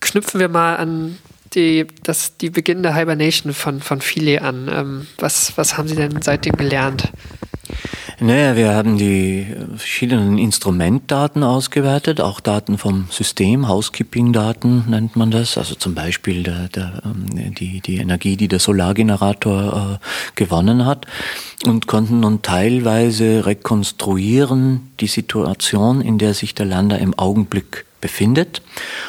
Knüpfen 0.00 0.38
wir 0.40 0.48
mal 0.48 0.76
an 0.76 1.18
die, 1.54 1.86
das, 2.02 2.36
die 2.36 2.50
beginnende 2.50 2.94
Hibernation 2.94 3.52
von, 3.52 3.80
von 3.80 4.00
Philae 4.00 4.38
an. 4.38 4.68
Ähm, 4.72 5.06
was, 5.18 5.56
was 5.56 5.76
haben 5.76 5.88
Sie 5.88 5.96
denn 5.96 6.22
seitdem 6.22 6.56
gelernt? 6.56 7.12
Naja, 8.20 8.54
wir 8.54 8.74
haben 8.74 8.96
die 8.96 9.46
verschiedenen 9.76 10.38
Instrumentdaten 10.38 11.42
ausgewertet, 11.42 12.20
auch 12.20 12.38
Daten 12.38 12.78
vom 12.78 13.08
System, 13.10 13.68
Housekeeping-Daten 13.68 14.84
nennt 14.88 15.16
man 15.16 15.30
das, 15.32 15.58
also 15.58 15.74
zum 15.74 15.94
Beispiel 15.94 16.44
der, 16.44 16.68
der, 16.68 17.02
ähm, 17.04 17.54
die, 17.54 17.80
die 17.80 17.96
Energie, 17.96 18.36
die 18.36 18.46
der 18.46 18.60
Solargenerator 18.60 19.98
äh, 20.00 20.36
gewonnen 20.36 20.86
hat 20.86 21.06
und 21.66 21.88
konnten 21.88 22.20
nun 22.20 22.42
teilweise 22.42 23.46
rekonstruieren 23.46 24.92
die 25.00 25.08
Situation, 25.08 26.00
in 26.00 26.18
der 26.18 26.34
sich 26.34 26.54
der 26.54 26.66
Lander 26.66 26.98
im 26.98 27.18
Augenblick 27.18 27.84
befindet. 28.04 28.60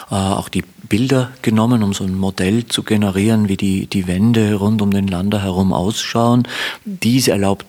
Äh, 0.09 0.15
auch 0.15 0.47
die 0.47 0.63
Bilder 0.87 1.31
genommen, 1.41 1.83
um 1.83 1.91
so 1.91 2.05
ein 2.05 2.15
Modell 2.15 2.65
zu 2.65 2.81
generieren, 2.81 3.49
wie 3.49 3.57
die, 3.57 3.87
die 3.87 4.07
Wände 4.07 4.53
rund 4.53 4.81
um 4.81 4.91
den 4.91 5.09
Lander 5.09 5.41
herum 5.43 5.73
ausschauen. 5.73 6.47
Dies 6.85 7.27
erlaubt 7.27 7.65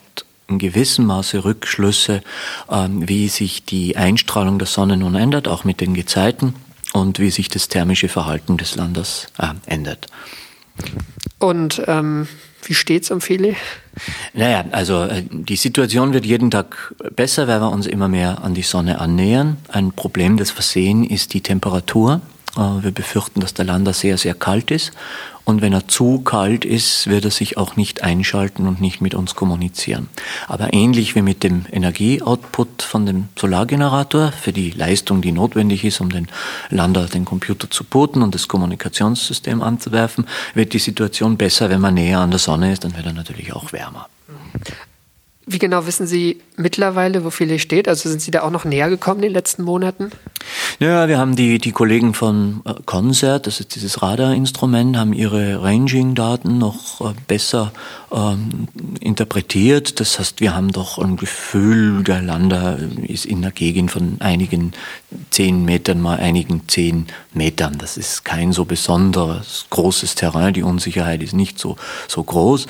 in 0.46 0.60
gewissem 0.60 1.06
Maße 1.06 1.44
Rückschlüsse, 1.44 2.22
ähm, 2.70 3.08
wie 3.08 3.28
sich 3.28 3.64
die 3.64 3.96
Einstrahlung 3.96 4.60
der 4.60 4.68
Sonne 4.68 4.96
nun 4.96 5.16
ändert, 5.16 5.48
auch 5.48 5.64
mit 5.64 5.80
den 5.80 5.94
Gezeiten 5.94 6.54
und 6.92 7.18
wie 7.18 7.32
sich 7.32 7.48
das 7.48 7.66
thermische 7.66 8.08
Verhalten 8.08 8.56
des 8.56 8.76
Landes 8.76 9.26
äh, 9.38 9.48
ändert. 9.66 10.06
Und 11.40 11.82
ähm, 11.88 12.28
wie 12.68 12.74
steht's 12.74 13.10
um 13.10 13.20
Feli? 13.20 13.56
Naja, 14.34 14.64
also 14.72 15.04
äh, 15.04 15.22
die 15.30 15.56
Situation 15.56 16.12
wird 16.12 16.26
jeden 16.26 16.50
Tag 16.50 16.94
besser, 17.14 17.48
weil 17.48 17.60
wir 17.60 17.70
uns 17.70 17.86
immer 17.86 18.08
mehr 18.08 18.42
an 18.42 18.54
die 18.54 18.62
Sonne 18.62 19.00
annähern. 19.00 19.56
Ein 19.68 19.92
Problem, 19.92 20.36
das 20.36 20.56
wir 20.56 20.62
sehen, 20.62 21.04
ist 21.04 21.34
die 21.34 21.40
Temperatur. 21.40 22.20
Äh, 22.56 22.82
wir 22.82 22.90
befürchten, 22.90 23.40
dass 23.40 23.54
der 23.54 23.64
Lander 23.64 23.92
sehr, 23.92 24.18
sehr 24.18 24.34
kalt 24.34 24.70
ist. 24.70 24.92
Und 25.44 25.62
wenn 25.62 25.72
er 25.72 25.86
zu 25.86 26.22
kalt 26.22 26.64
ist, 26.64 27.06
wird 27.06 27.24
er 27.24 27.30
sich 27.30 27.56
auch 27.56 27.76
nicht 27.76 28.02
einschalten 28.02 28.66
und 28.66 28.80
nicht 28.80 29.00
mit 29.00 29.14
uns 29.14 29.36
kommunizieren. 29.36 30.08
Aber 30.48 30.74
ähnlich 30.74 31.14
wie 31.14 31.22
mit 31.22 31.44
dem 31.44 31.66
Energieoutput 31.70 32.82
von 32.82 33.06
dem 33.06 33.28
Solargenerator 33.38 34.32
für 34.32 34.52
die 34.52 34.70
Leistung, 34.72 35.22
die 35.22 35.30
notwendig 35.30 35.84
ist, 35.84 36.00
um 36.00 36.10
den 36.10 36.26
Lander, 36.68 37.06
den 37.06 37.24
Computer 37.24 37.70
zu 37.70 37.84
booten 37.84 38.22
und 38.22 38.34
das 38.34 38.48
Kommunikationssystem 38.48 39.62
anzuwerfen, 39.62 40.26
wird 40.54 40.72
die 40.72 40.80
Situation 40.80 41.36
besser, 41.36 41.70
wenn 41.70 41.80
man 41.80 41.94
näher 41.94 42.18
an 42.18 42.30
der 42.30 42.40
Sonne 42.40 42.72
ist, 42.72 42.82
dann 42.82 42.96
wird 42.96 43.06
er 43.06 43.12
natürlich 43.12 43.52
auch 43.52 43.72
wärmer. 43.72 44.08
Wie 45.48 45.58
genau 45.60 45.86
wissen 45.86 46.08
Sie 46.08 46.42
mittlerweile, 46.56 47.24
wo 47.24 47.30
Philae 47.30 47.60
steht? 47.60 47.86
Also 47.86 48.08
sind 48.08 48.20
Sie 48.20 48.32
da 48.32 48.42
auch 48.42 48.50
noch 48.50 48.64
näher 48.64 48.90
gekommen 48.90 49.18
in 49.18 49.28
den 49.28 49.32
letzten 49.32 49.62
Monaten? 49.62 50.10
Ja, 50.80 51.06
wir 51.06 51.18
haben 51.18 51.36
die, 51.36 51.58
die 51.58 51.70
Kollegen 51.70 52.14
von 52.14 52.62
äh, 52.64 52.74
Concert, 52.84 53.46
das 53.46 53.60
ist 53.60 53.76
dieses 53.76 54.02
Radarinstrument, 54.02 54.96
haben 54.96 55.12
ihre 55.12 55.62
Ranging-Daten 55.62 56.58
noch 56.58 57.00
äh, 57.00 57.14
besser 57.28 57.72
ähm, 58.12 58.66
interpretiert. 59.00 60.00
Das 60.00 60.18
heißt, 60.18 60.40
wir 60.40 60.56
haben 60.56 60.72
doch 60.72 60.98
ein 60.98 61.16
Gefühl, 61.16 62.02
der 62.02 62.22
Lander 62.22 62.78
ist 63.06 63.24
in 63.24 63.42
der 63.42 63.52
Gegend 63.52 63.92
von 63.92 64.16
einigen 64.20 64.72
zehn 65.30 65.64
Metern 65.64 66.00
mal 66.00 66.18
einigen 66.18 66.68
zehn 66.68 67.06
Metern. 67.34 67.78
Das 67.78 67.96
ist 67.96 68.24
kein 68.24 68.50
so 68.50 68.64
besonderes 68.64 69.66
großes 69.70 70.16
Terrain. 70.16 70.54
Die 70.54 70.64
Unsicherheit 70.64 71.22
ist 71.22 71.34
nicht 71.34 71.60
so, 71.60 71.76
so 72.08 72.24
groß. 72.24 72.66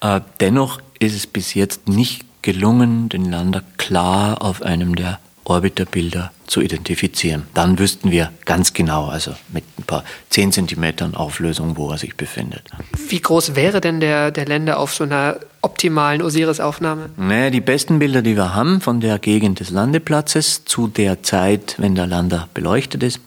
Äh, 0.00 0.20
dennoch 0.40 0.80
ist 0.98 1.14
es 1.14 1.26
bis 1.26 1.54
jetzt 1.54 1.88
nicht 1.88 2.24
gelungen, 2.42 3.08
den 3.08 3.30
Lander 3.30 3.62
klar 3.76 4.42
auf 4.42 4.62
einem 4.62 4.94
der 4.94 5.18
Orbiterbilder 5.46 6.32
zu 6.46 6.60
identifizieren. 6.60 7.44
Dann 7.54 7.78
wüssten 7.78 8.10
wir 8.10 8.32
ganz 8.44 8.72
genau, 8.72 9.06
also 9.06 9.32
mit 9.52 9.64
ein 9.78 9.84
paar 9.84 10.04
10 10.30 10.52
Zentimetern 10.52 11.14
Auflösung, 11.14 11.76
wo 11.76 11.90
er 11.90 11.98
sich 11.98 12.16
befindet. 12.16 12.64
Wie 13.08 13.20
groß 13.20 13.54
wäre 13.54 13.80
denn 13.80 14.00
der, 14.00 14.30
der 14.30 14.46
Länder 14.46 14.78
auf 14.78 14.94
so 14.94 15.04
einer 15.04 15.36
optimalen 15.62 16.22
Osiris-Aufnahme? 16.22 17.10
Naja, 17.16 17.50
die 17.50 17.60
besten 17.60 17.98
Bilder, 17.98 18.22
die 18.22 18.36
wir 18.36 18.54
haben 18.54 18.80
von 18.80 19.00
der 19.00 19.18
Gegend 19.18 19.60
des 19.60 19.70
Landeplatzes 19.70 20.64
zu 20.64 20.88
der 20.88 21.22
Zeit, 21.22 21.76
wenn 21.78 21.94
der 21.94 22.06
Lander 22.06 22.48
beleuchtet 22.54 23.02
ist, 23.02 23.20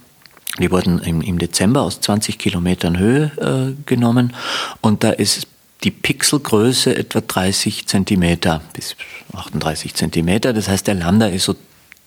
die 0.59 0.71
wurden 0.71 0.99
im, 0.99 1.21
im 1.21 1.39
Dezember 1.39 1.81
aus 1.81 2.01
20 2.01 2.37
Kilometern 2.37 2.97
Höhe 2.97 3.31
äh, 3.37 3.81
genommen 3.85 4.33
und 4.81 5.03
da 5.03 5.11
ist 5.11 5.47
die 5.83 5.91
Pixelgröße 5.91 6.95
etwa 6.95 7.21
30 7.21 7.87
Zentimeter 7.87 8.61
bis 8.73 8.95
38 9.33 9.93
Zentimeter. 9.93 10.53
Das 10.53 10.67
heißt, 10.67 10.87
der 10.87 10.95
Lander 10.95 11.31
ist 11.31 11.45
so 11.45 11.55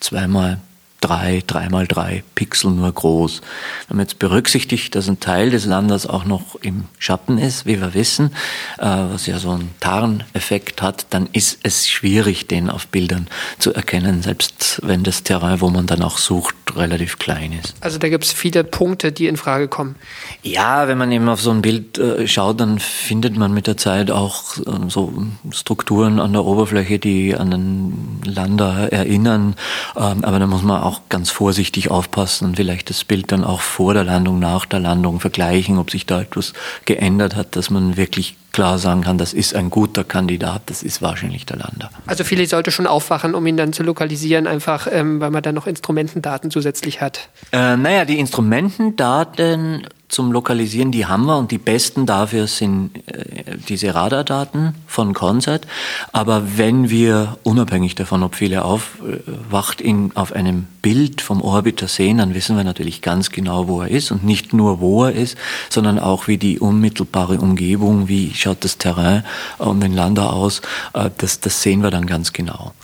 zweimal 0.01 0.61
drei, 1.03 1.43
dreimal 1.47 1.87
drei 1.87 2.25
Pixel 2.35 2.71
nur 2.71 2.91
groß. 2.91 3.43
Wenn 3.89 3.99
man 3.99 4.07
jetzt 4.07 4.19
berücksichtigt, 4.19 4.95
dass 4.95 5.09
ein 5.09 5.21
Teil 5.21 5.51
des 5.51 5.67
Landes 5.67 6.07
auch 6.07 6.25
noch 6.25 6.55
im 6.63 6.85
Schatten 6.99 7.37
ist, 7.37 7.67
wie 7.67 7.81
wir 7.81 7.93
wissen, 7.93 8.33
äh, 8.79 8.87
was 8.87 9.27
ja 9.27 9.39
so 9.39 9.51
einen 9.51 9.75
Tarneffekt 9.81 10.81
hat, 10.81 11.07
dann 11.11 11.29
ist 11.33 11.59
es 11.63 11.89
schwierig, 11.89 12.47
den 12.47 12.71
auf 12.71 12.87
Bildern 12.87 13.27
zu 13.59 13.75
erkennen, 13.75 14.23
selbst 14.23 14.81
wenn 14.83 15.03
das 15.03 15.23
Terrain, 15.23 15.61
wo 15.61 15.69
man 15.69 15.87
dann 15.87 16.03
auch 16.03 16.19
sucht, 16.19 16.55
relativ 16.75 17.19
klein 17.19 17.53
ist. 17.53 17.75
Also 17.81 17.99
da 17.99 18.09
gibt 18.09 18.25
es 18.25 18.33
viele 18.33 18.65
Punkte, 18.65 19.13
die 19.13 19.27
in 19.27 19.37
Frage 19.37 19.69
kommen. 19.69 19.97
Ja, 20.43 20.89
wenn 20.89 20.99
man 20.99 21.11
eben 21.13 21.29
auf 21.29 21.41
so 21.41 21.51
ein 21.51 21.63
Bild 21.63 21.99
äh, 21.99 22.27
schaut, 22.27 22.61
dann 22.61 22.79
findet 22.79 23.37
man 23.37 23.53
mit 23.53 23.67
der 23.67 23.77
Zeit 23.77 24.11
auch 24.11 24.57
äh, 24.59 24.89
so 24.89 25.13
Strukturen 25.51 26.21
an 26.21 26.33
der 26.33 26.45
Oberfläche, 26.45 26.99
die 26.99 27.35
an 27.37 27.51
den 27.51 28.21
Lander 28.25 28.93
erinnern. 28.93 29.55
Ähm, 29.97 30.25
aber 30.25 30.39
da 30.39 30.47
muss 30.47 30.63
man 30.63 30.83
auch 30.83 30.92
ganz 31.09 31.31
vorsichtig 31.31 31.91
aufpassen 31.91 32.47
und 32.47 32.57
vielleicht 32.57 32.91
das 32.91 33.05
Bild 33.05 33.33
dann 33.33 33.45
auch 33.45 33.61
vor 33.61 33.95
der 33.95 34.05
Landung, 34.05 34.39
nach 34.39 34.67
der 34.67 34.81
Landung 34.81 35.21
vergleichen, 35.21 35.79
ob 35.79 35.91
sich 35.91 36.07
da 36.07 36.21
etwas 36.23 36.53
geändert 36.85 37.37
hat, 37.37 37.57
dass 37.57 37.71
man 37.71 37.97
wirklich 37.97 38.37
klar 38.53 38.79
sagen 38.79 39.03
kann, 39.03 39.19
das 39.19 39.33
ist 39.33 39.55
ein 39.55 39.71
guter 39.71 40.05
Kandidat, 40.05 40.63
das 40.67 40.83
ist 40.83 41.03
wahrscheinlich 41.03 41.47
der 41.47 41.57
Lander. 41.57 41.91
Also 42.07 42.23
viele 42.23 42.47
sollte 42.47 42.71
schon 42.71 42.87
aufwachen, 42.87 43.35
um 43.35 43.47
ihn 43.47 43.57
dann 43.57 43.73
zu 43.73 43.83
lokalisieren, 43.83 44.47
einfach 44.47 44.87
ähm, 44.91 45.21
weil 45.21 45.31
man 45.31 45.43
dann 45.43 45.55
noch 45.55 45.67
Instrumentendaten 45.67 46.51
zusätzlich 46.51 47.01
hat. 47.01 47.29
Äh, 47.53 47.77
naja, 47.77 48.05
die 48.05 48.19
Instrumentendaten 48.19 49.87
zum 50.13 50.31
Lokalisieren, 50.31 50.93
die 50.93 51.07
haben 51.07 51.25
wir 51.25 51.39
und 51.39 51.51
die 51.51 51.59
besten 51.59 52.05
dafür 52.05 52.47
sind 52.47 52.91
äh, 53.09 53.57
diese 53.67 53.95
Radardaten 53.95 54.75
von 54.87 55.15
Concert. 55.15 55.67
Aber 56.13 56.59
wenn 56.59 56.91
wir, 56.91 57.39
unabhängig 57.45 57.95
davon, 57.95 58.23
ob 58.23 58.35
viele 58.35 58.63
aufwacht, 58.63 59.81
ihn 59.81 60.13
auf 60.15 60.33
einem 60.33 60.67
Bild 60.83 61.23
vom 61.23 61.41
Orbiter 61.41 61.89
sehen, 61.89 62.19
dann 62.19 62.35
wissen 62.35 62.59
wir 62.59 62.65
natürlich 62.65 63.01
ganz 63.01 63.31
genau, 63.31 63.69
wo 63.69 63.81
er 63.81 63.89
ist 63.89 64.11
und 64.11 64.23
nicht 64.23 64.53
nur, 64.53 64.81
wo 64.81 65.05
er 65.05 65.13
ist, 65.13 65.39
sondern 65.71 65.99
auch, 65.99 66.29
wie 66.29 66.37
die 66.37 66.59
unmittelbare 66.59 67.39
Umgebung, 67.39 68.07
wie 68.07 68.35
schaut 68.35 68.65
das 68.65 68.77
Terrain 68.77 69.25
um 69.57 69.81
den 69.81 69.95
Lander 69.95 70.35
aus, 70.35 70.61
äh, 70.93 71.09
das, 71.17 71.41
das 71.41 71.63
sehen 71.63 71.83
wir 71.83 71.91
dann 71.91 72.05
ganz 72.05 72.35
genau. 72.35 72.75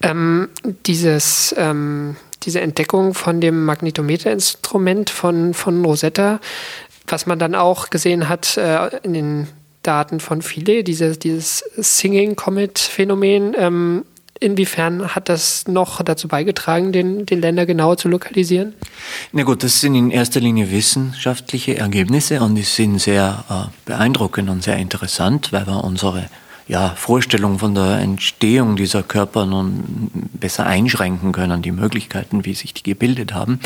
Ähm, 0.00 0.48
dieses 0.86 1.54
ähm 1.58 2.16
diese 2.42 2.60
Entdeckung 2.60 3.14
von 3.14 3.40
dem 3.40 3.64
Magnetometerinstrument 3.64 5.10
von, 5.10 5.54
von 5.54 5.84
Rosetta, 5.84 6.40
was 7.06 7.26
man 7.26 7.38
dann 7.38 7.54
auch 7.54 7.90
gesehen 7.90 8.28
hat 8.28 8.56
äh, 8.56 8.88
in 9.02 9.14
den 9.14 9.48
Daten 9.82 10.20
von 10.20 10.42
Philae, 10.42 10.82
diese, 10.82 11.16
dieses 11.16 11.64
Singing 11.76 12.36
Comet 12.36 12.78
Phänomen. 12.78 13.54
Ähm, 13.56 14.04
inwiefern 14.38 15.14
hat 15.14 15.28
das 15.28 15.68
noch 15.68 16.02
dazu 16.02 16.28
beigetragen, 16.28 16.92
den, 16.92 17.26
den 17.26 17.40
Länder 17.40 17.66
genauer 17.66 17.96
zu 17.96 18.08
lokalisieren? 18.08 18.74
Na 19.32 19.42
gut, 19.42 19.62
das 19.62 19.80
sind 19.80 19.94
in 19.94 20.10
erster 20.10 20.40
Linie 20.40 20.70
wissenschaftliche 20.70 21.76
Ergebnisse 21.76 22.40
und 22.40 22.54
die 22.54 22.62
sind 22.62 22.98
sehr 22.98 23.44
äh, 23.48 23.54
beeindruckend 23.84 24.48
und 24.50 24.62
sehr 24.62 24.76
interessant, 24.76 25.52
weil 25.52 25.66
wir 25.66 25.84
unsere 25.84 26.28
ja, 26.70 26.90
Vorstellung 26.90 27.58
von 27.58 27.74
der 27.74 27.98
Entstehung 27.98 28.76
dieser 28.76 29.02
Körper 29.02 29.44
nun 29.44 30.08
besser 30.32 30.66
einschränken 30.66 31.32
können, 31.32 31.62
die 31.62 31.72
Möglichkeiten, 31.72 32.44
wie 32.44 32.54
sich 32.54 32.72
die 32.72 32.84
gebildet 32.84 33.34
haben. 33.34 33.58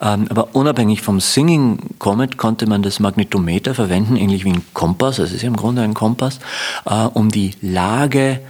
Ähm, 0.00 0.26
aber 0.30 0.54
unabhängig 0.54 1.02
vom 1.02 1.18
Singing 1.18 1.80
Comet 1.98 2.36
konnte 2.36 2.68
man 2.68 2.82
das 2.82 3.00
Magnetometer 3.00 3.74
verwenden, 3.74 4.14
ähnlich 4.14 4.44
wie 4.44 4.52
ein 4.52 4.64
Kompass, 4.72 5.16
das 5.16 5.32
ist 5.32 5.42
ja 5.42 5.48
im 5.48 5.56
Grunde 5.56 5.82
ein 5.82 5.94
Kompass, 5.94 6.38
äh, 6.86 6.94
um 6.94 7.28
die 7.28 7.54
Lage 7.60 8.40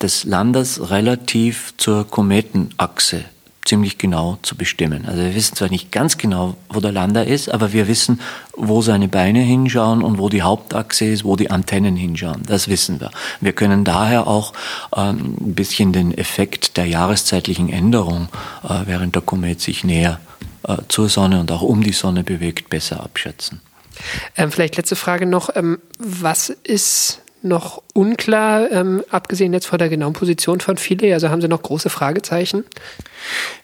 des 0.00 0.22
Landes 0.22 0.90
relativ 0.90 1.74
zur 1.78 2.08
Kometenachse 2.08 3.24
ziemlich 3.68 3.98
genau 3.98 4.38
zu 4.42 4.56
bestimmen. 4.56 5.04
Also 5.06 5.20
wir 5.20 5.34
wissen 5.34 5.54
zwar 5.54 5.68
nicht 5.68 5.92
ganz 5.92 6.16
genau, 6.16 6.56
wo 6.70 6.80
der 6.80 6.90
Lander 6.90 7.26
ist, 7.26 7.50
aber 7.50 7.72
wir 7.72 7.86
wissen, 7.86 8.20
wo 8.56 8.80
seine 8.80 9.08
Beine 9.08 9.40
hinschauen 9.40 10.02
und 10.02 10.18
wo 10.18 10.28
die 10.28 10.42
Hauptachse 10.42 11.04
ist, 11.04 11.24
wo 11.24 11.36
die 11.36 11.50
Antennen 11.50 11.94
hinschauen. 11.94 12.42
Das 12.46 12.68
wissen 12.68 12.98
wir. 13.00 13.10
Wir 13.40 13.52
können 13.52 13.84
daher 13.84 14.26
auch 14.26 14.54
ähm, 14.96 15.36
ein 15.40 15.54
bisschen 15.54 15.92
den 15.92 16.16
Effekt 16.16 16.76
der 16.78 16.86
jahreszeitlichen 16.86 17.68
Änderung, 17.68 18.28
äh, 18.64 18.86
während 18.86 19.14
der 19.14 19.22
Komet 19.22 19.60
sich 19.60 19.84
näher 19.84 20.18
äh, 20.66 20.76
zur 20.88 21.10
Sonne 21.10 21.38
und 21.38 21.52
auch 21.52 21.62
um 21.62 21.82
die 21.82 21.92
Sonne 21.92 22.24
bewegt, 22.24 22.70
besser 22.70 23.02
abschätzen. 23.02 23.60
Ähm, 24.36 24.50
vielleicht 24.50 24.76
letzte 24.76 24.96
Frage 24.96 25.26
noch. 25.26 25.54
Ähm, 25.54 25.78
was 25.98 26.48
ist 26.48 27.20
noch 27.42 27.82
unklar, 27.94 28.70
ähm, 28.70 29.02
abgesehen 29.10 29.52
jetzt 29.52 29.66
von 29.66 29.78
der 29.78 29.88
genauen 29.88 30.12
Position 30.12 30.60
von 30.60 30.76
Philae? 30.76 31.12
Also 31.12 31.30
haben 31.30 31.40
Sie 31.40 31.48
noch 31.48 31.62
große 31.62 31.90
Fragezeichen? 31.90 32.64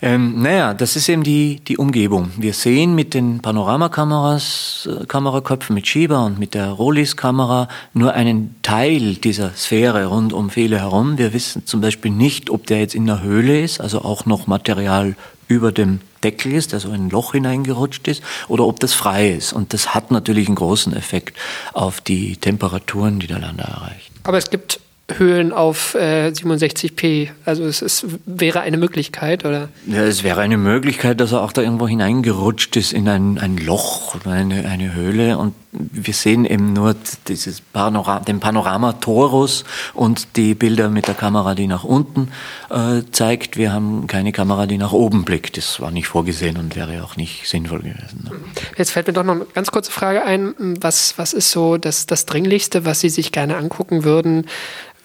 Ähm, 0.02 0.42
naja, 0.42 0.74
das 0.74 0.96
ist 0.96 1.08
eben 1.08 1.22
die, 1.22 1.60
die 1.60 1.76
Umgebung. 1.76 2.30
Wir 2.36 2.52
sehen 2.52 2.94
mit 2.94 3.14
den 3.14 3.40
Panoramakameras, 3.40 4.88
äh, 4.90 5.06
Kameraköpfen 5.06 5.74
mit 5.74 5.86
Schieber 5.86 6.24
und 6.24 6.38
mit 6.38 6.54
der 6.54 6.68
Rolis-Kamera 6.68 7.68
nur 7.92 8.12
einen 8.14 8.56
Teil 8.62 9.14
dieser 9.16 9.50
Sphäre 9.54 10.06
rund 10.06 10.32
um 10.32 10.50
Philae 10.50 10.78
herum. 10.78 11.18
Wir 11.18 11.32
wissen 11.32 11.66
zum 11.66 11.80
Beispiel 11.80 12.10
nicht, 12.10 12.50
ob 12.50 12.66
der 12.66 12.80
jetzt 12.80 12.94
in 12.94 13.06
der 13.06 13.22
Höhle 13.22 13.60
ist, 13.60 13.80
also 13.80 14.02
auch 14.02 14.26
noch 14.26 14.46
Material 14.46 15.14
über 15.48 15.72
dem 15.72 16.00
Deckel 16.24 16.52
ist, 16.52 16.72
der 16.72 16.80
so 16.80 16.88
in 16.88 17.06
ein 17.06 17.10
Loch 17.10 17.32
hineingerutscht 17.32 18.08
ist, 18.08 18.22
oder 18.48 18.66
ob 18.66 18.80
das 18.80 18.94
frei 18.94 19.30
ist. 19.30 19.52
Und 19.52 19.72
das 19.72 19.94
hat 19.94 20.10
natürlich 20.10 20.46
einen 20.48 20.56
großen 20.56 20.94
Effekt 20.96 21.36
auf 21.72 22.00
die 22.00 22.36
Temperaturen, 22.36 23.20
die 23.20 23.26
der 23.26 23.38
Lander 23.38 23.64
erreicht. 23.64 24.10
Aber 24.24 24.38
es 24.38 24.50
gibt 24.50 24.80
Höhen 25.12 25.52
auf 25.52 25.94
äh, 25.94 26.28
67p. 26.28 27.28
Also 27.44 27.64
es, 27.64 27.82
es, 27.82 28.06
wäre 28.24 28.60
eine 28.60 28.78
Möglichkeit, 28.78 29.44
oder? 29.44 29.68
Ja, 29.86 30.02
es 30.02 30.22
wäre 30.22 30.40
eine 30.40 30.56
Möglichkeit, 30.56 31.20
dass 31.20 31.32
er 31.32 31.42
auch 31.42 31.52
da 31.52 31.60
irgendwo 31.60 31.86
hineingerutscht 31.86 32.74
ist 32.76 32.92
in 32.92 33.08
ein, 33.08 33.38
ein 33.38 33.58
Loch 33.58 34.14
oder 34.14 34.30
eine, 34.30 34.66
eine 34.66 34.94
Höhle. 34.94 35.36
Und 35.36 35.54
wir 35.74 36.14
sehen 36.14 36.44
eben 36.44 36.72
nur 36.72 36.94
dieses 37.28 37.60
Panora 37.60 38.20
den 38.20 38.40
Panorama-Torus 38.40 39.64
und 39.92 40.36
die 40.36 40.54
Bilder 40.54 40.88
mit 40.88 41.08
der 41.08 41.14
Kamera, 41.14 41.54
die 41.54 41.66
nach 41.66 41.84
unten 41.84 42.28
äh, 42.70 43.02
zeigt. 43.10 43.56
Wir 43.56 43.72
haben 43.72 44.06
keine 44.06 44.32
Kamera, 44.32 44.66
die 44.66 44.78
nach 44.78 44.92
oben 44.92 45.24
blickt. 45.24 45.56
Das 45.56 45.80
war 45.80 45.90
nicht 45.90 46.06
vorgesehen 46.06 46.56
und 46.56 46.76
wäre 46.76 47.02
auch 47.02 47.16
nicht 47.16 47.48
sinnvoll 47.48 47.80
gewesen. 47.80 48.24
Ne? 48.24 48.30
Jetzt 48.76 48.90
fällt 48.90 49.06
mir 49.06 49.12
doch 49.12 49.24
noch 49.24 49.34
eine 49.34 49.46
ganz 49.46 49.70
kurze 49.70 49.90
Frage 49.90 50.24
ein. 50.24 50.54
Was, 50.80 51.18
was 51.18 51.32
ist 51.32 51.50
so 51.50 51.76
das, 51.76 52.06
das 52.06 52.26
Dringlichste, 52.26 52.84
was 52.84 53.00
Sie 53.00 53.10
sich 53.10 53.32
gerne 53.32 53.56
angucken 53.56 54.04
würden, 54.04 54.46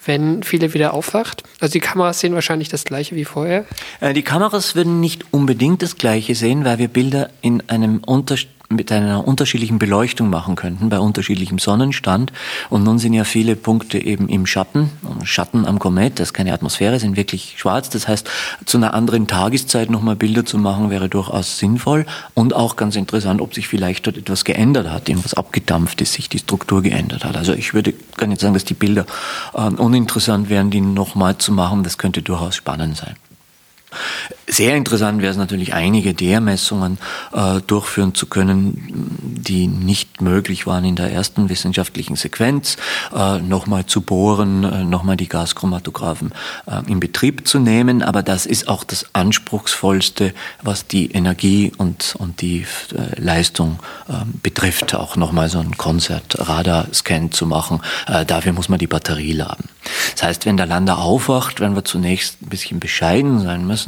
wenn 0.04 0.42
viele 0.42 0.72
wieder 0.74 0.94
aufwacht? 0.94 1.42
Also 1.60 1.72
die 1.72 1.80
Kameras 1.80 2.20
sehen 2.20 2.34
wahrscheinlich 2.34 2.68
das 2.68 2.84
gleiche 2.84 3.16
wie 3.16 3.24
vorher? 3.24 3.64
Äh, 4.00 4.14
die 4.14 4.22
Kameras 4.22 4.74
würden 4.74 5.00
nicht 5.00 5.32
unbedingt 5.32 5.82
das 5.82 5.96
gleiche 5.96 6.34
sehen, 6.34 6.64
weil 6.64 6.78
wir 6.78 6.88
Bilder 6.88 7.30
in 7.42 7.62
einem 7.68 7.98
Unterschied 7.98 8.50
mit 8.72 8.92
einer 8.92 9.26
unterschiedlichen 9.26 9.80
Beleuchtung 9.80 10.30
machen 10.30 10.54
könnten, 10.54 10.90
bei 10.90 11.00
unterschiedlichem 11.00 11.58
Sonnenstand. 11.58 12.32
Und 12.68 12.84
nun 12.84 13.00
sind 13.00 13.12
ja 13.12 13.24
viele 13.24 13.56
Punkte 13.56 13.98
eben 13.98 14.28
im 14.28 14.46
Schatten, 14.46 14.90
Schatten 15.24 15.66
am 15.66 15.80
Komet, 15.80 16.20
das 16.20 16.28
ist 16.28 16.34
keine 16.34 16.52
Atmosphäre, 16.52 17.00
sind 17.00 17.16
wirklich 17.16 17.56
schwarz. 17.58 17.90
Das 17.90 18.06
heißt, 18.06 18.30
zu 18.64 18.78
einer 18.78 18.94
anderen 18.94 19.26
Tageszeit 19.26 19.90
nochmal 19.90 20.14
Bilder 20.14 20.46
zu 20.46 20.56
machen, 20.56 20.88
wäre 20.88 21.08
durchaus 21.08 21.58
sinnvoll. 21.58 22.06
Und 22.34 22.54
auch 22.54 22.76
ganz 22.76 22.94
interessant, 22.94 23.40
ob 23.40 23.54
sich 23.54 23.66
vielleicht 23.66 24.06
dort 24.06 24.16
etwas 24.16 24.44
geändert 24.44 24.88
hat, 24.88 25.08
irgendwas 25.08 25.34
abgedampft 25.34 26.00
ist, 26.00 26.12
sich 26.12 26.28
die 26.28 26.38
Struktur 26.38 26.80
geändert 26.80 27.24
hat. 27.24 27.36
Also 27.36 27.54
ich 27.54 27.74
würde 27.74 27.92
gar 28.16 28.28
nicht 28.28 28.40
sagen, 28.40 28.54
dass 28.54 28.64
die 28.64 28.74
Bilder 28.74 29.04
äh, 29.52 29.62
uninteressant 29.62 30.48
wären, 30.48 30.70
die 30.70 30.80
nochmal 30.80 31.36
zu 31.38 31.50
machen. 31.50 31.82
Das 31.82 31.98
könnte 31.98 32.22
durchaus 32.22 32.54
spannend 32.54 32.96
sein. 32.96 33.16
Sehr 34.46 34.76
interessant 34.76 35.22
wäre 35.22 35.30
es 35.30 35.36
natürlich, 35.36 35.74
einige 35.74 36.12
der 36.12 36.40
Messungen 36.40 36.98
äh, 37.32 37.60
durchführen 37.60 38.14
zu 38.14 38.26
können, 38.26 39.16
die 39.22 39.66
nicht 39.68 40.20
möglich 40.20 40.66
waren 40.66 40.84
in 40.84 40.96
der 40.96 41.12
ersten 41.12 41.48
wissenschaftlichen 41.48 42.16
Sequenz, 42.16 42.76
äh, 43.14 43.38
nochmal 43.38 43.86
zu 43.86 44.00
bohren, 44.00 44.64
äh, 44.64 44.84
nochmal 44.84 45.16
die 45.16 45.28
Gaschromatographen 45.28 46.32
äh, 46.66 46.90
in 46.90 47.00
Betrieb 47.00 47.46
zu 47.46 47.58
nehmen. 47.58 48.02
Aber 48.02 48.22
das 48.22 48.44
ist 48.44 48.68
auch 48.68 48.82
das 48.82 49.06
Anspruchsvollste, 49.12 50.34
was 50.62 50.86
die 50.86 51.12
Energie 51.12 51.72
und, 51.76 52.16
und 52.18 52.40
die 52.40 52.66
äh, 52.92 53.20
Leistung 53.20 53.78
äh, 54.08 54.12
betrifft. 54.42 54.94
Auch 54.94 55.16
nochmal 55.16 55.48
so 55.48 55.60
ein 55.60 55.76
Konzert-Radar-Scan 55.76 57.30
zu 57.30 57.46
machen. 57.46 57.80
Dafür 58.26 58.52
muss 58.52 58.68
man 58.68 58.78
die 58.78 58.86
Batterie 58.86 59.32
laden. 59.32 59.68
Das 60.14 60.24
heißt, 60.24 60.46
wenn 60.46 60.56
der 60.56 60.66
Lander 60.66 60.98
aufwacht, 60.98 61.60
werden 61.60 61.74
wir 61.74 61.84
zunächst 61.84 62.42
ein 62.42 62.48
bisschen 62.48 62.80
bescheiden 62.80 63.40
sein 63.40 63.66
müssen 63.66 63.79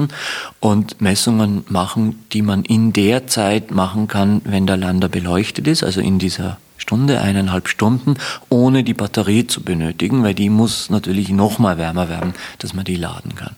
und 0.60 1.00
Messungen 1.00 1.64
machen, 1.68 2.24
die 2.32 2.42
man 2.42 2.64
in 2.64 2.92
der 2.92 3.26
Zeit 3.26 3.70
machen 3.70 4.08
kann, 4.08 4.40
wenn 4.44 4.66
der 4.66 4.76
Lander 4.76 5.08
beleuchtet 5.08 5.66
ist, 5.66 5.82
also 5.82 6.00
in 6.00 6.18
dieser 6.18 6.58
Stunde, 6.76 7.20
eineinhalb 7.20 7.68
Stunden, 7.68 8.16
ohne 8.48 8.82
die 8.82 8.94
Batterie 8.94 9.46
zu 9.46 9.62
benötigen, 9.62 10.24
weil 10.24 10.34
die 10.34 10.50
muss 10.50 10.90
natürlich 10.90 11.28
noch 11.28 11.58
mal 11.58 11.78
wärmer 11.78 12.08
werden, 12.08 12.34
dass 12.58 12.74
man 12.74 12.84
die 12.84 12.96
laden 12.96 13.34
kann. 13.34 13.54